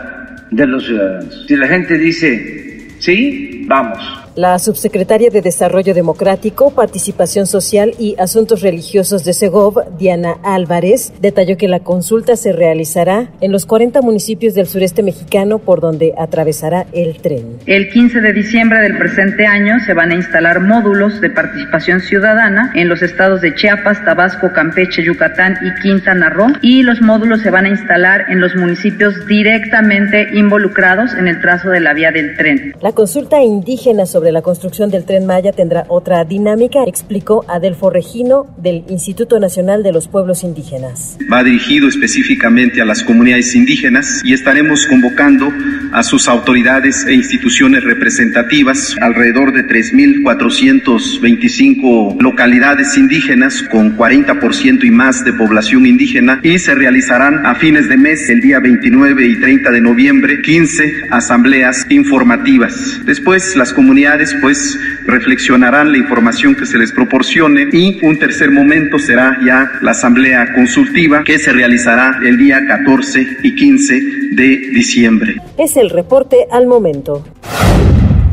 [0.52, 1.46] de los ciudadanos.
[1.48, 4.00] Si la gente dice, sí, vamos,
[4.40, 11.58] la subsecretaria de Desarrollo Democrático, Participación Social y Asuntos Religiosos de Segov, Diana Álvarez, detalló
[11.58, 16.86] que la consulta se realizará en los 40 municipios del sureste mexicano por donde atravesará
[16.94, 17.58] el tren.
[17.66, 22.72] El 15 de diciembre del presente año se van a instalar módulos de participación ciudadana
[22.76, 27.52] en los estados de Chiapas, Tabasco, Campeche, Yucatán y Quintana Roo y los módulos se
[27.52, 32.38] van a instalar en los municipios directamente involucrados en el trazo de la vía del
[32.38, 32.74] tren.
[32.80, 38.48] La consulta indígena sobre la construcción del tren Maya tendrá otra dinámica, explicó Adelfo Regino
[38.58, 41.18] del Instituto Nacional de los Pueblos Indígenas.
[41.32, 45.52] Va dirigido específicamente a las comunidades indígenas y estaremos convocando
[45.92, 55.26] a sus autoridades e instituciones representativas, alrededor de 3.425 localidades indígenas con 40% y más
[55.26, 59.72] de población indígena y se realizarán a fines de mes, el día 29 y 30
[59.72, 63.02] de noviembre, 15 asambleas informativas.
[63.06, 64.09] Después las comunidades
[64.42, 69.92] pues reflexionarán la información que se les proporcione y un tercer momento será ya la
[69.92, 74.02] asamblea consultiva que se realizará el día 14 y 15
[74.32, 75.36] de diciembre.
[75.58, 77.24] Es el reporte al momento.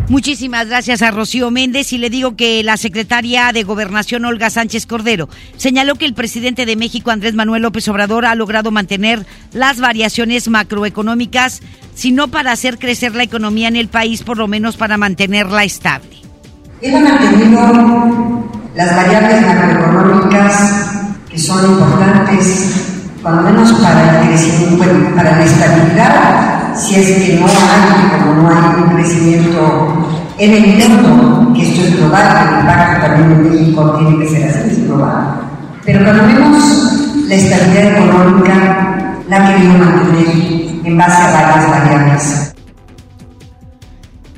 [0.08, 4.86] Muchísimas gracias a Rocío Méndez y le digo que la secretaria de Gobernación Olga Sánchez
[4.86, 9.80] Cordero señaló que el presidente de México Andrés Manuel López Obrador ha logrado mantener las
[9.80, 11.60] variaciones macroeconómicas,
[11.94, 16.18] sino para hacer crecer la economía en el país, por lo menos para mantenerla estable.
[16.86, 20.86] Ha mantenido las variables macroeconómicas
[21.28, 22.92] que son importantes
[23.22, 28.48] cuando menos para el crecimiento, para la estabilidad, si es que no hay, como no
[28.48, 30.06] hay un crecimiento
[30.38, 34.48] en el mundo, que esto es global, el impacto también en México tiene que ser
[34.50, 35.40] así, es global.
[35.84, 40.26] Pero cuando vemos la estabilidad económica, la querido mantener
[40.84, 42.55] en base a varias variables.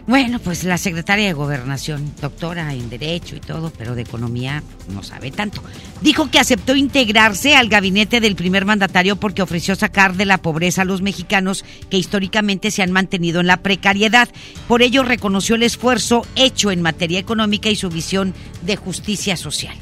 [0.09, 5.03] Bueno, pues la secretaria de Gobernación, doctora en Derecho y todo, pero de Economía no
[5.03, 5.63] sabe tanto,
[6.01, 10.81] dijo que aceptó integrarse al gabinete del primer mandatario porque ofreció sacar de la pobreza
[10.81, 14.31] a los mexicanos que históricamente se han mantenido en la precariedad.
[14.67, 18.33] Por ello reconoció el esfuerzo hecho en materia económica y su visión
[18.63, 19.77] de justicia social.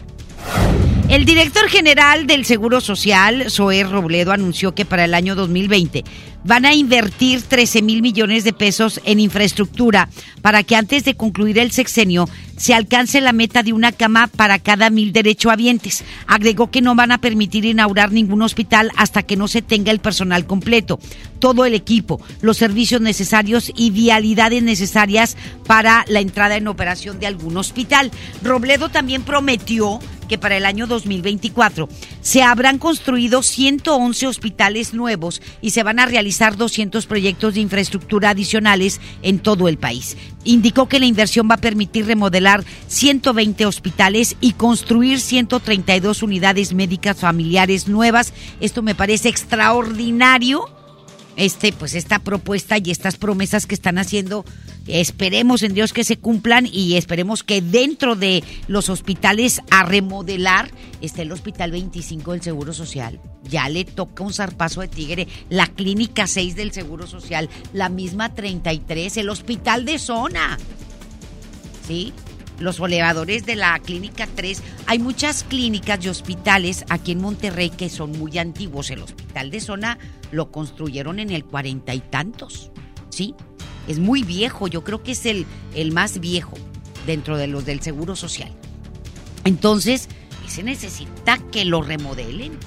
[1.09, 6.03] El director general del Seguro Social, Zoé Robledo, anunció que para el año 2020
[6.47, 10.09] van a invertir 13 mil millones de pesos en infraestructura
[10.43, 14.59] para que antes de concluir el sexenio se alcance la meta de una cama para
[14.59, 16.05] cada mil derechohabientes.
[16.27, 19.99] Agregó que no van a permitir inaugurar ningún hospital hasta que no se tenga el
[19.99, 20.99] personal completo,
[21.39, 25.37] todo el equipo, los servicios necesarios y vialidades necesarias
[25.67, 28.11] para la entrada en operación de algún hospital.
[28.43, 31.89] Robledo también prometió que para el año 2024
[32.21, 38.31] se habrán construido 111 hospitales nuevos y se van a realizar 200 proyectos de infraestructura
[38.31, 40.17] adicionales en todo el país.
[40.45, 47.19] Indicó que la inversión va a permitir remodelar 120 hospitales y construir 132 unidades médicas
[47.19, 48.33] familiares nuevas.
[48.61, 50.76] Esto me parece extraordinario
[51.37, 54.45] este, pues esta propuesta y estas promesas que están haciendo.
[54.87, 60.71] Esperemos en Dios que se cumplan y esperemos que dentro de los hospitales a remodelar
[61.01, 63.21] esté el Hospital 25 del Seguro Social.
[63.49, 65.29] Ya le toca un zarpazo de tigre.
[65.51, 70.57] La Clínica 6 del Seguro Social, la misma 33, el Hospital de Zona.
[71.87, 72.13] ¿Sí?
[72.59, 74.63] Los elevadores de la clínica 3.
[74.87, 78.91] Hay muchas clínicas y hospitales aquí en Monterrey que son muy antiguos.
[78.91, 79.99] El hospital de zona
[80.31, 82.71] lo construyeron en el cuarenta y tantos.
[83.11, 83.35] ¿Sí?
[83.89, 84.69] Es muy viejo.
[84.69, 86.55] Yo creo que es el, el más viejo
[87.07, 88.53] dentro de los del Seguro Social.
[89.45, 90.09] Entonces,
[90.47, 92.59] se necesita que lo remodelen.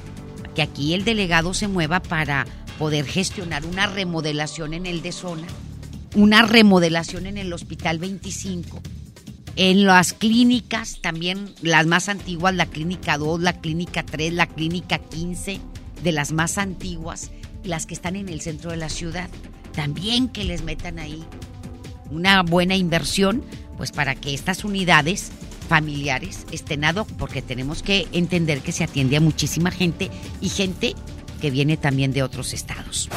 [0.55, 2.45] Que aquí el delegado se mueva para
[2.77, 5.47] poder gestionar una remodelación en el de zona,
[6.15, 8.81] una remodelación en el Hospital 25
[9.55, 14.99] en las clínicas, también las más antiguas, la clínica 2, la clínica 3, la clínica
[14.99, 15.59] 15,
[16.03, 17.31] de las más antiguas,
[17.63, 19.29] las que están en el centro de la ciudad,
[19.73, 21.23] también que les metan ahí
[22.09, 23.43] una buena inversión,
[23.77, 25.31] pues para que estas unidades
[25.67, 30.09] familiares estén ad hoc, porque tenemos que entender que se atiende a muchísima gente
[30.41, 30.95] y gente
[31.39, 33.09] que viene también de otros estados.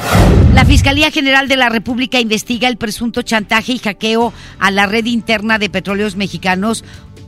[0.53, 5.05] La Fiscalía General de la República investiga el presunto chantaje y hackeo a la red
[5.05, 6.83] interna de petróleos mexicanos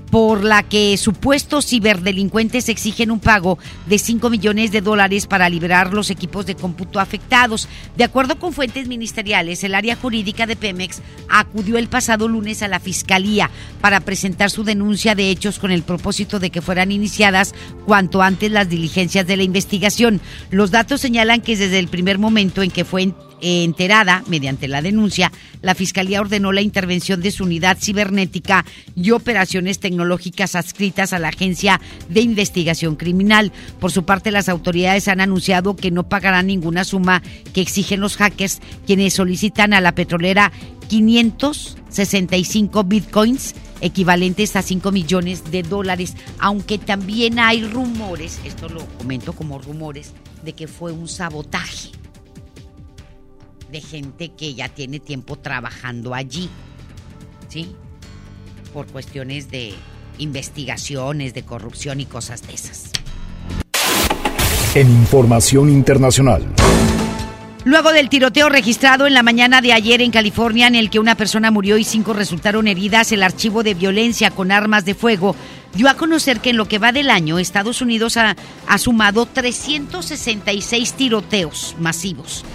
[0.10, 5.94] por la que supuestos ciberdelincuentes exigen un pago de 5 millones de dólares para liberar
[5.94, 7.68] los equipos de cómputo afectados.
[7.98, 12.68] De acuerdo con fuentes ministeriales, el área jurídica de Pemex acudió el pasado lunes a
[12.68, 13.50] la Fiscalía
[13.82, 17.54] para presentar su denuncia de hechos con el propósito de que fueran iniciadas
[17.86, 20.22] cuanto antes las diligencias de la investigación.
[20.50, 25.32] Los datos señalan que desde el primer momento en que fue enterada mediante la denuncia,
[25.62, 28.66] la Fiscalía ordenó la intervención de su unidad cibernética
[28.96, 31.80] y operaciones tecnológicas adscritas a la Agencia
[32.10, 33.52] de Investigación Criminal.
[33.80, 37.22] Por su parte, las autoridades han anunciado que no pagarán ninguna suma
[37.54, 40.52] que exigen los hackers, quienes solicitan a la petrolera
[40.88, 49.34] 565 bitcoins equivalentes a 5 millones de dólares, aunque también hay rumores, esto lo comento
[49.34, 50.14] como rumores,
[50.44, 52.05] de que fue un sabotaje
[53.72, 56.50] de gente que ya tiene tiempo trabajando allí,
[57.48, 57.76] ¿sí?
[58.74, 59.74] Por cuestiones de
[60.18, 62.92] investigaciones, de corrupción y cosas de esas.
[64.74, 66.44] En información internacional.
[67.64, 71.16] Luego del tiroteo registrado en la mañana de ayer en California, en el que una
[71.16, 75.36] persona murió y cinco resultaron heridas, el archivo de violencia con armas de fuego
[75.74, 78.36] dio a conocer que en lo que va del año, Estados Unidos ha,
[78.68, 82.46] ha sumado 366 tiroteos masivos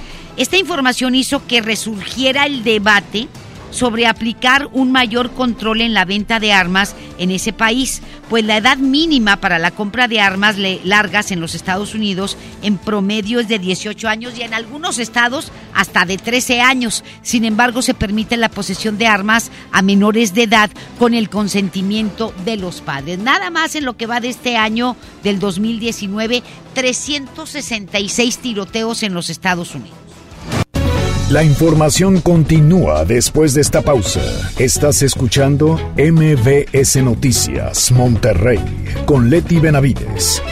[0.41, 3.28] esta información hizo que resurgiera el debate
[3.70, 8.57] sobre aplicar un mayor control en la venta de armas en ese país, pues la
[8.57, 13.49] edad mínima para la compra de armas largas en los Estados Unidos en promedio es
[13.49, 17.05] de 18 años y en algunos estados hasta de 13 años.
[17.20, 22.32] Sin embargo, se permite la posesión de armas a menores de edad con el consentimiento
[22.47, 23.18] de los padres.
[23.18, 29.28] Nada más en lo que va de este año del 2019, 366 tiroteos en los
[29.28, 30.00] Estados Unidos.
[31.31, 34.20] La información continúa después de esta pausa.
[34.59, 38.59] Estás escuchando MBS Noticias Monterrey
[39.07, 40.43] con Leti Benavides.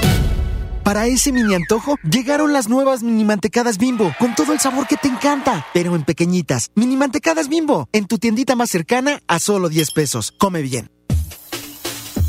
[0.85, 4.97] Para ese mini antojo, llegaron las nuevas mini mantecadas bimbo, con todo el sabor que
[4.97, 6.71] te encanta, pero en pequeñitas.
[6.77, 10.33] Mini mantecadas bimbo, en tu tiendita más cercana a solo 10 pesos.
[10.39, 10.91] Come bien.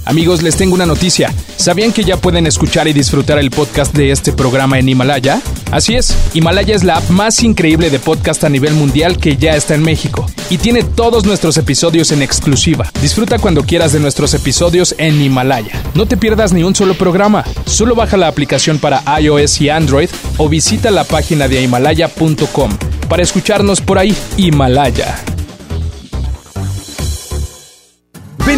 [0.06, 1.32] Amigos, les tengo una noticia.
[1.58, 5.40] ¿Sabían que ya pueden escuchar y disfrutar el podcast de este programa en Himalaya?
[5.72, 9.56] Así es, Himalaya es la app más increíble de podcast a nivel mundial que ya
[9.56, 12.90] está en México y tiene todos nuestros episodios en exclusiva.
[13.02, 15.82] Disfruta cuando quieras de nuestros episodios en Himalaya.
[15.94, 17.46] No te pierdas ni un solo programa.
[17.66, 22.72] Solo baja la aplicación para iOS y Android o visita la página de himalaya.com
[23.08, 24.16] para escucharnos por ahí.
[24.38, 25.24] Himalaya.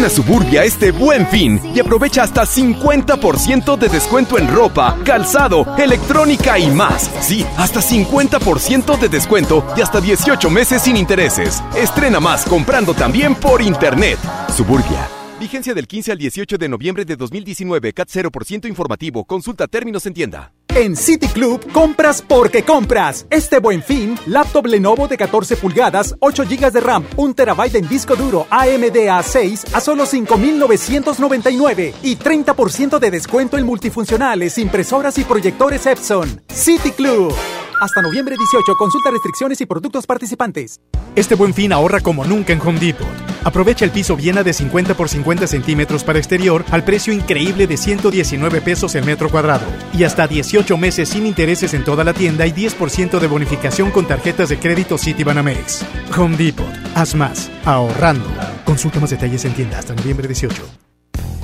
[0.04, 6.58] A Suburbia este buen fin y aprovecha hasta 50% de descuento en ropa, calzado, electrónica
[6.58, 7.08] y más.
[7.20, 11.62] Sí, hasta 50% de descuento y hasta 18 meses sin intereses.
[11.76, 14.18] Estrena más comprando también por internet.
[14.56, 15.08] Suburbia.
[15.38, 17.92] Vigencia del 15 al 18 de noviembre de 2019.
[17.92, 19.24] CAT 0% informativo.
[19.24, 20.52] Consulta términos en tienda.
[20.74, 23.26] En City Club, compras porque compras.
[23.28, 27.88] Este buen fin, laptop Lenovo de 14 pulgadas, 8 GB de RAM, 1 TB en
[27.88, 35.24] disco duro AMD A6 a solo 5,999 y 30% de descuento en multifuncionales, impresoras y
[35.24, 36.40] proyectores Epson.
[36.48, 37.34] City Club.
[37.78, 40.80] Hasta noviembre 18, consulta restricciones y productos participantes.
[41.14, 43.31] Este buen fin ahorra como nunca en Home Depot.
[43.44, 47.76] Aprovecha el piso Viena de 50 por 50 centímetros para exterior al precio increíble de
[47.76, 49.66] 119 pesos el metro cuadrado.
[49.92, 54.06] Y hasta 18 meses sin intereses en toda la tienda y 10% de bonificación con
[54.06, 55.84] tarjetas de crédito Citibanamex.
[56.16, 56.66] Home Depot.
[56.94, 57.50] Haz más.
[57.64, 58.28] Ahorrando.
[58.64, 60.91] Consulta más detalles en tienda hasta noviembre 18.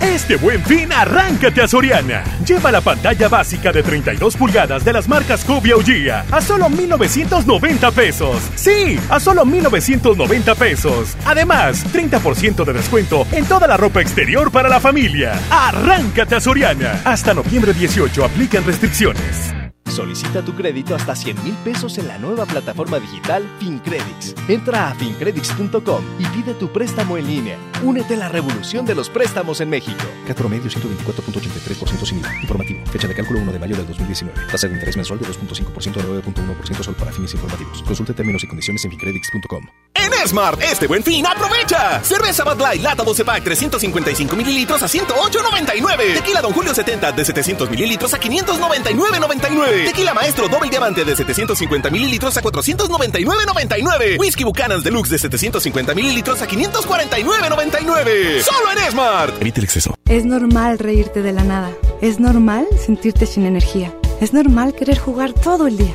[0.01, 2.25] Este buen fin, arráncate a Soriana.
[2.47, 6.69] Lleva la pantalla básica de 32 pulgadas de las marcas Cubia o Gia a solo
[6.69, 8.43] 1,990 pesos.
[8.55, 11.17] Sí, a solo 1,990 pesos.
[11.25, 15.33] Además, 30% de descuento en toda la ropa exterior para la familia.
[15.51, 17.01] Arráncate a Soriana.
[17.05, 19.58] Hasta noviembre 18 aplican restricciones.
[19.99, 24.33] Solicita tu crédito hasta 100 mil pesos en la nueva plataforma digital FinCredits.
[24.47, 27.59] Entra a fincredits.com y pide tu préstamo en línea.
[27.83, 30.05] Únete a la revolución de los préstamos en México.
[30.25, 32.33] Cat promedio 124.83% sin IVA.
[32.43, 32.81] Informativo.
[32.93, 34.41] Fecha de cálculo 1 de mayo del 2019.
[34.53, 37.83] Tasa de interés mensual de 2.5% a 9.1% solo para fines informativos.
[37.83, 39.67] Consulte términos y condiciones en fincredits.com.
[39.95, 42.01] En Smart, este buen fin, aprovecha.
[42.05, 46.15] Cerveza Bud Light, lata 12 pack, 355 mililitros a 108.99.
[46.15, 49.88] Tequila Don Julio 70 de 700 mililitros a 599.99.
[49.89, 54.19] Tequila Maestro Doble Diamante de 750 mililitros a 499.99.
[54.19, 58.43] Whisky Buchanan Deluxe de 750 mililitros a 549.99.
[58.43, 59.41] Solo en Smart.
[59.41, 59.95] Evite el exceso.
[60.05, 61.71] Es normal reírte de la nada.
[62.03, 63.95] Es normal sentirte sin energía.
[64.21, 65.95] Es normal querer jugar todo el día.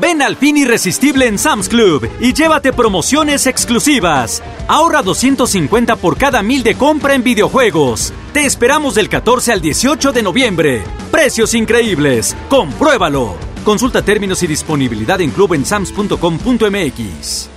[0.00, 4.42] Ven al fin irresistible en Sam's Club y llévate promociones exclusivas.
[4.68, 8.12] Ahorra 250 por cada mil de compra en videojuegos.
[8.32, 10.82] Te esperamos del 14 al 18 de noviembre.
[11.10, 12.36] Precios increíbles.
[12.50, 13.36] Compruébalo.
[13.64, 17.55] Consulta términos y disponibilidad en clubensams.com.mx.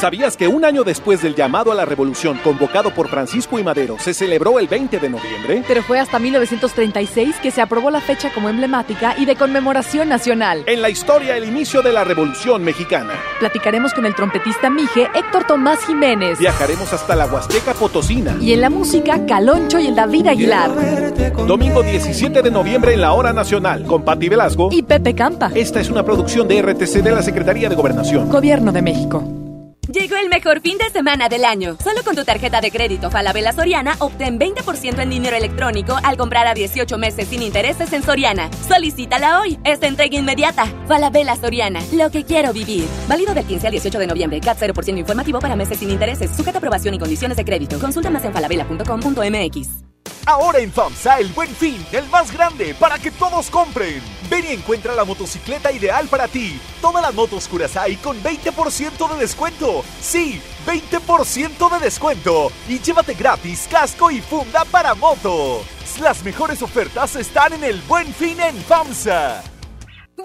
[0.00, 3.96] ¿Sabías que un año después del llamado a la revolución convocado por Francisco y Madero
[3.98, 5.62] se celebró el 20 de noviembre?
[5.68, 10.64] Pero fue hasta 1936 que se aprobó la fecha como emblemática y de conmemoración nacional.
[10.64, 13.12] En la historia, el inicio de la revolución mexicana.
[13.40, 16.38] Platicaremos con el trompetista Mije Héctor Tomás Jiménez.
[16.38, 18.38] Viajaremos hasta la Huasteca Potosina.
[18.40, 20.70] Y en la música, Caloncho y el David Aguilar.
[21.46, 25.50] Domingo 17 de noviembre en la Hora Nacional con Patti Velasco y Pepe Campa.
[25.54, 28.30] Esta es una producción de RTC de la Secretaría de Gobernación.
[28.30, 29.39] Gobierno de México.
[29.92, 31.76] Llegó el mejor fin de semana del año.
[31.82, 36.46] Solo con tu tarjeta de crédito Falabella Soriana obtén 20% en dinero electrónico al comprar
[36.46, 38.50] a 18 meses sin intereses en Soriana.
[38.68, 39.58] Solicítala hoy.
[39.64, 40.66] Esta entrega inmediata.
[40.86, 41.80] Falabella Soriana.
[41.92, 42.84] Lo que quiero vivir.
[43.08, 44.40] Válido del 15 al 18 de noviembre.
[44.40, 46.30] CAT 0% informativo para meses sin intereses.
[46.36, 47.80] Sujeta aprobación y condiciones de crédito.
[47.80, 49.99] Consulta más en falabella.com.mx.
[50.26, 54.02] Ahora en FAMSA el buen fin, el más grande, para que todos compren.
[54.28, 56.60] Ven y encuentra la motocicleta ideal para ti.
[56.80, 59.84] Todas las motos Curaçao con 20% de descuento.
[60.00, 62.52] Sí, 20% de descuento.
[62.68, 65.62] Y llévate gratis casco y funda para moto.
[66.00, 69.59] Las mejores ofertas están en el buen fin en FAMSA.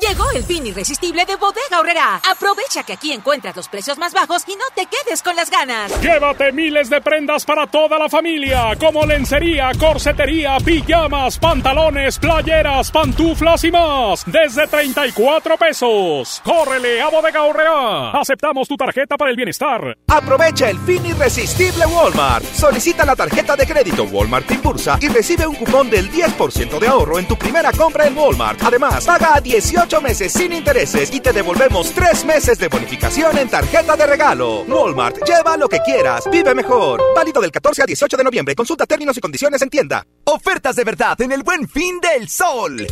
[0.01, 2.21] Llegó el fin irresistible de Bodega Horrera.
[2.29, 6.01] Aprovecha que aquí encuentras los precios más bajos y no te quedes con las ganas.
[6.01, 13.63] Llévate miles de prendas para toda la familia, como lencería, corsetería, pijamas, pantalones, playeras, pantuflas
[13.63, 16.41] y más, desde 34 pesos.
[16.43, 18.11] ¡Córrele a Bodega Horrera!
[18.11, 19.97] Aceptamos tu tarjeta para el bienestar.
[20.07, 22.45] Aprovecha el fin irresistible Walmart.
[22.45, 27.19] Solicita la tarjeta de crédito Walmart Impulsa y recibe un cupón del 10% de ahorro
[27.19, 28.61] en tu primera compra en Walmart.
[28.63, 33.49] Además, paga a 18 meses sin intereses y te devolvemos 3 meses de bonificación en
[33.49, 34.61] tarjeta de regalo.
[34.63, 37.01] Walmart, lleva lo que quieras, vive mejor.
[37.15, 38.55] Válido del 14 al 18 de noviembre.
[38.55, 40.05] Consulta términos y condiciones en tienda.
[40.25, 42.85] Ofertas de verdad en el Buen Fin del Sol.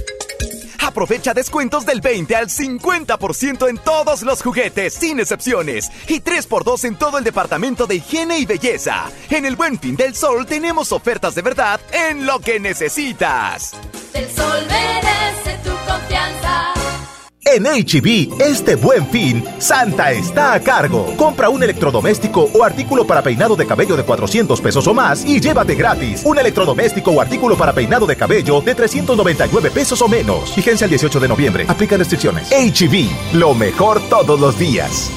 [0.79, 5.89] Aprovecha descuentos del 20 al 50% en todos los juguetes, sin excepciones.
[6.07, 9.09] Y 3x2 en todo el departamento de higiene y belleza.
[9.29, 13.73] En el Buen Fin del Sol tenemos ofertas de verdad en lo que necesitas.
[14.13, 14.82] El sol confianza.
[17.45, 21.13] En HB, este buen fin, Santa está a cargo.
[21.17, 25.41] Compra un electrodoméstico o artículo para peinado de cabello de 400 pesos o más y
[25.41, 30.53] llévate gratis un electrodoméstico o artículo para peinado de cabello de 399 pesos o menos.
[30.53, 31.65] Fíjense el 18 de noviembre.
[31.67, 32.49] Aplica restricciones.
[32.49, 35.11] HB, lo mejor todos los días.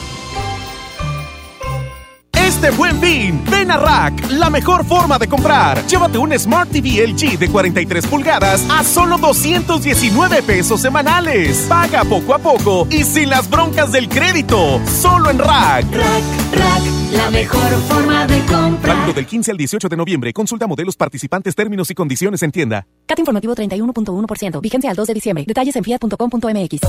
[2.47, 5.85] Este buen fin, ven a Rack, la mejor forma de comprar.
[5.87, 11.67] Llévate un Smart TV LG de 43 pulgadas a solo 219 pesos semanales.
[11.69, 14.81] Paga poco a poco y sin las broncas del crédito.
[14.87, 15.87] Solo en Rack.
[15.91, 16.83] Rack, Rack,
[17.15, 18.97] la mejor forma de comprar.
[18.97, 20.33] Válido del 15 al 18 de noviembre.
[20.33, 22.87] Consulta modelos participantes, términos y condiciones en tienda.
[23.07, 24.61] CAT informativo 31.1%.
[24.61, 25.45] Vigencia al 2 de diciembre.
[25.49, 26.81] Detalles en fiat.com.mx.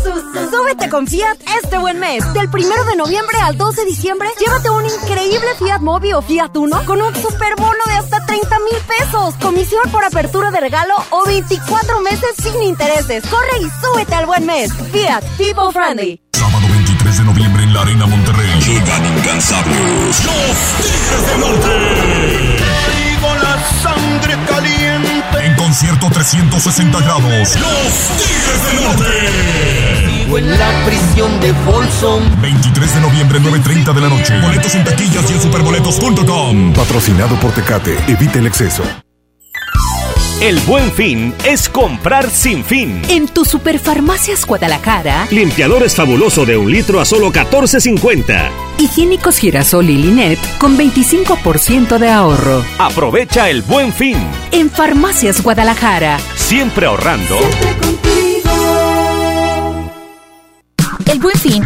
[0.51, 2.24] Súbete con Fiat este buen mes.
[2.34, 6.56] Del 1 de noviembre al 2 de diciembre, llévate un increíble Fiat Mobi o Fiat
[6.58, 9.36] Uno con un superbono de hasta 30 mil pesos.
[9.41, 13.24] Comisión por apertura de regalo o 24 meses sin intereses.
[13.28, 14.72] Corre y súbete al buen mes.
[14.91, 16.22] Fiat People Friendly.
[16.34, 18.60] Sábado 23 de noviembre en la Arena Monterrey.
[18.62, 20.26] Llegan incansables.
[20.26, 22.66] Los Tigres del Norte.
[23.82, 25.45] Sangre caliente.
[25.45, 27.55] En concierto 360 grados.
[27.55, 30.08] Los Tigres del Norte.
[30.08, 32.24] Vivo en la prisión de Folsom.
[32.41, 34.39] 23 de noviembre, 9.30 de la noche.
[34.41, 36.74] Boletos en taquillas y en superboletos.com.
[36.74, 37.97] Patrocinado por Tecate.
[38.08, 38.84] Evite el exceso.
[40.40, 43.02] El buen fin es comprar sin fin.
[43.10, 48.52] En tu Superfarmacias Guadalajara, Limpiadores fabuloso de un litro a solo 14.50.
[48.78, 52.64] higiénicos girasol y Linet con 25% de ahorro.
[52.78, 54.16] Aprovecha el buen fin.
[54.52, 57.40] En Farmacias Guadalajara, Siempre ahorrando.
[61.12, 61.64] El buen fin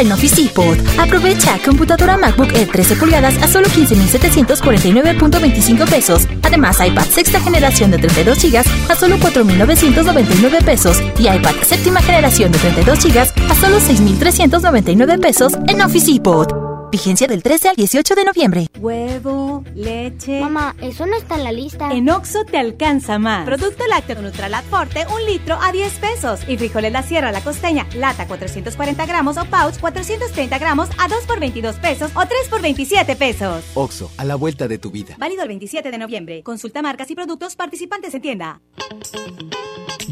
[0.00, 0.78] en Office Depot.
[0.98, 6.26] Aprovecha computadora MacBook Air 13 pulgadas a solo 15,749.25 pesos.
[6.42, 11.02] Además, iPad sexta generación de 32 GB a solo 4.999 pesos.
[11.18, 13.18] Y iPad séptima generación de 32 GB
[13.50, 16.63] a solo 6.399 pesos en Office Depot.
[16.94, 18.66] Vigencia del 13 al 18 de noviembre.
[18.78, 20.40] Huevo, leche.
[20.40, 21.90] Mamá, eso no está en la lista.
[21.90, 23.44] En Oxo te alcanza más.
[23.44, 26.48] Producto lácteo Nutralat Forte, un litro a 10 pesos.
[26.48, 31.24] Y frijoles La Sierra La Costeña, lata 440 gramos o pouch 430 gramos a 2
[31.26, 33.64] por 22 pesos o 3 por 27 pesos.
[33.74, 35.16] Oxo, a la vuelta de tu vida.
[35.18, 36.44] Válido el 27 de noviembre.
[36.44, 38.60] Consulta marcas y productos participantes en tienda.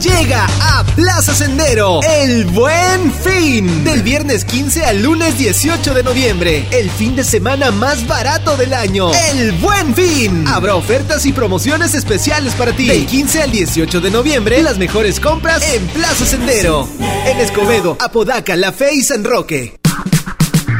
[0.00, 3.84] Llega a Plaza Sendero el buen fin.
[3.84, 6.66] Del viernes 15 al lunes 18 de noviembre.
[6.70, 9.10] El fin de semana más barato del año.
[9.12, 10.48] El buen fin.
[10.48, 12.86] Habrá ofertas y promociones especiales para ti.
[12.86, 16.88] Del 15 al 18 de noviembre, las mejores compras en Plaza Sendero.
[17.26, 19.80] En Escobedo, Apodaca, La Fe y San Roque.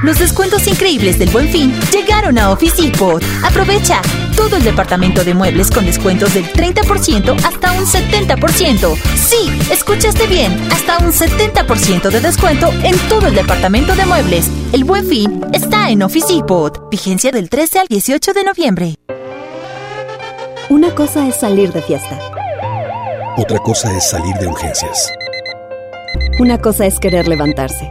[0.03, 3.23] Los descuentos increíbles del Buen Fin llegaron a Office Depot.
[3.45, 4.01] Aprovecha
[4.35, 8.97] todo el departamento de muebles con descuentos del 30% hasta un 70%.
[9.15, 14.51] Sí, escuchaste bien, hasta un 70% de descuento en todo el departamento de muebles.
[14.73, 16.89] El Buen Fin está en Office Depot.
[16.91, 18.95] Vigencia del 13 al 18 de noviembre.
[20.71, 22.19] Una cosa es salir de fiesta.
[23.37, 25.13] Otra cosa es salir de urgencias.
[26.39, 27.91] Una cosa es querer levantarse.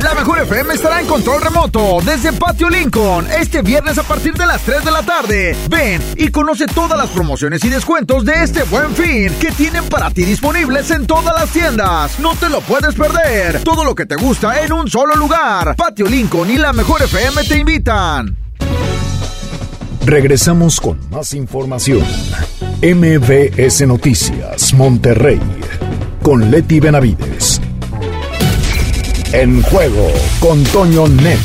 [0.00, 4.46] La mejor FM estará en control remoto desde Patio Lincoln este viernes a partir de
[4.46, 5.54] las 3 de la tarde.
[5.68, 10.10] Ven y conoce todas las promociones y descuentos de este buen fin que tienen para
[10.10, 12.18] ti disponibles en todas las tiendas.
[12.20, 13.62] No te lo puedes perder.
[13.64, 15.76] Todo lo que te gusta en un solo lugar.
[15.76, 18.34] Patio Lincoln y la mejor FM te invitan.
[20.06, 22.06] Regresamos con más información.
[22.82, 25.40] MBS Noticias, Monterrey,
[26.22, 27.60] con Leti Benavides.
[29.32, 31.38] En juego con Toño Net.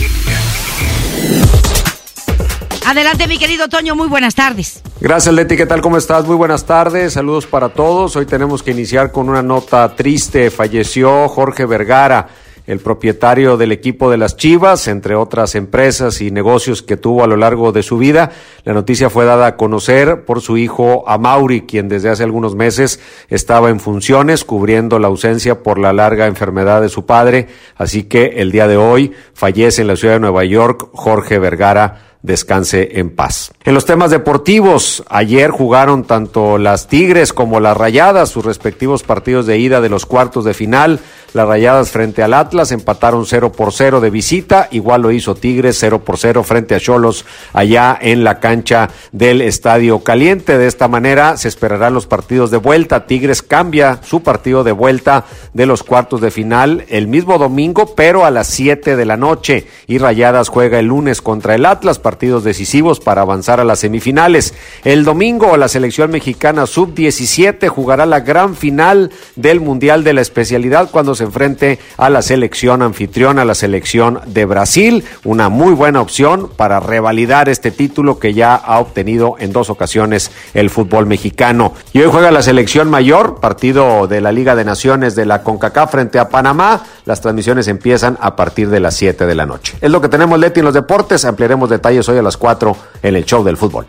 [2.86, 4.82] Adelante, mi querido Toño, muy buenas tardes.
[5.00, 5.56] Gracias, Leti.
[5.56, 5.80] ¿Qué tal?
[5.80, 6.26] ¿Cómo estás?
[6.26, 7.14] Muy buenas tardes.
[7.14, 8.18] Saludos para todos.
[8.18, 10.52] Hoy tenemos que iniciar con una nota triste.
[10.52, 12.28] Falleció Jorge Vergara
[12.68, 17.28] el propietario del equipo de las Chivas, entre otras empresas y negocios que tuvo a
[17.28, 18.32] lo largo de su vida.
[18.66, 23.00] La noticia fue dada a conocer por su hijo Amauri, quien desde hace algunos meses
[23.30, 27.48] estaba en funciones cubriendo la ausencia por la larga enfermedad de su padre.
[27.78, 32.08] Así que el día de hoy fallece en la ciudad de Nueva York Jorge Vergara
[32.22, 33.52] descanse en paz.
[33.64, 39.46] En los temas deportivos, ayer jugaron tanto las Tigres como las Rayadas sus respectivos partidos
[39.46, 41.00] de ida de los cuartos de final.
[41.38, 45.78] Las Rayadas frente al Atlas empataron 0 por 0 de visita, igual lo hizo Tigres
[45.80, 50.58] 0 por 0 frente a Cholos allá en la cancha del Estadio Caliente.
[50.58, 53.06] De esta manera se esperarán los partidos de vuelta.
[53.06, 58.26] Tigres cambia su partido de vuelta de los cuartos de final el mismo domingo, pero
[58.26, 59.68] a las 7 de la noche.
[59.86, 64.56] Y Rayadas juega el lunes contra el Atlas, partidos decisivos para avanzar a las semifinales.
[64.84, 70.90] El domingo la selección mexicana sub-17 jugará la gran final del Mundial de la especialidad
[70.90, 75.04] cuando se enfrente a la selección anfitriona, la selección de Brasil.
[75.24, 80.32] Una muy buena opción para revalidar este título que ya ha obtenido en dos ocasiones
[80.54, 81.74] el fútbol mexicano.
[81.94, 85.92] Y hoy juega la selección mayor, partido de la Liga de Naciones de la CONCACAF
[85.92, 86.84] frente a Panamá.
[87.06, 89.78] Las transmisiones empiezan a partir de las 7 de la noche.
[89.82, 91.26] Es lo que tenemos, Leti, en los deportes.
[91.26, 93.86] Ampliaremos detalles hoy a las 4 en el show del fútbol.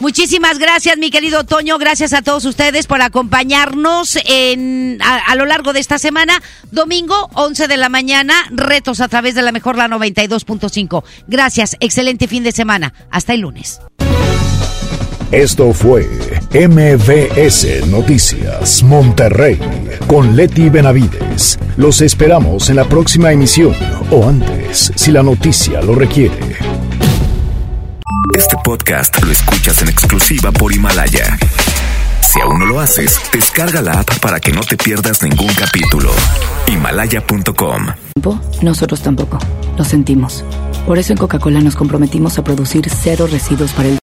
[0.00, 1.76] Muchísimas gracias, mi querido Toño.
[1.76, 6.42] Gracias a todos ustedes por acompañarnos en, a, lo largo de esta semana.
[6.70, 11.04] Domingo, 11 de la mañana, retos a través de la mejor la 92.5.
[11.28, 12.94] Gracias, excelente fin de semana.
[13.10, 13.80] Hasta el lunes.
[15.32, 16.08] Esto fue
[16.52, 19.60] MVS Noticias Monterrey
[20.06, 21.58] con Leti Benavides.
[21.76, 23.76] Los esperamos en la próxima emisión
[24.10, 26.69] o antes, si la noticia lo requiere.
[28.36, 31.38] Este podcast lo escuchas en exclusiva por Himalaya.
[32.20, 36.10] Si aún no lo haces, descarga la app para que no te pierdas ningún capítulo.
[36.66, 37.86] Himalaya.com.
[38.62, 39.38] Nosotros tampoco.
[39.76, 40.44] Lo sentimos.
[40.86, 43.98] Por eso en Coca-Cola nos comprometimos a producir cero residuos para el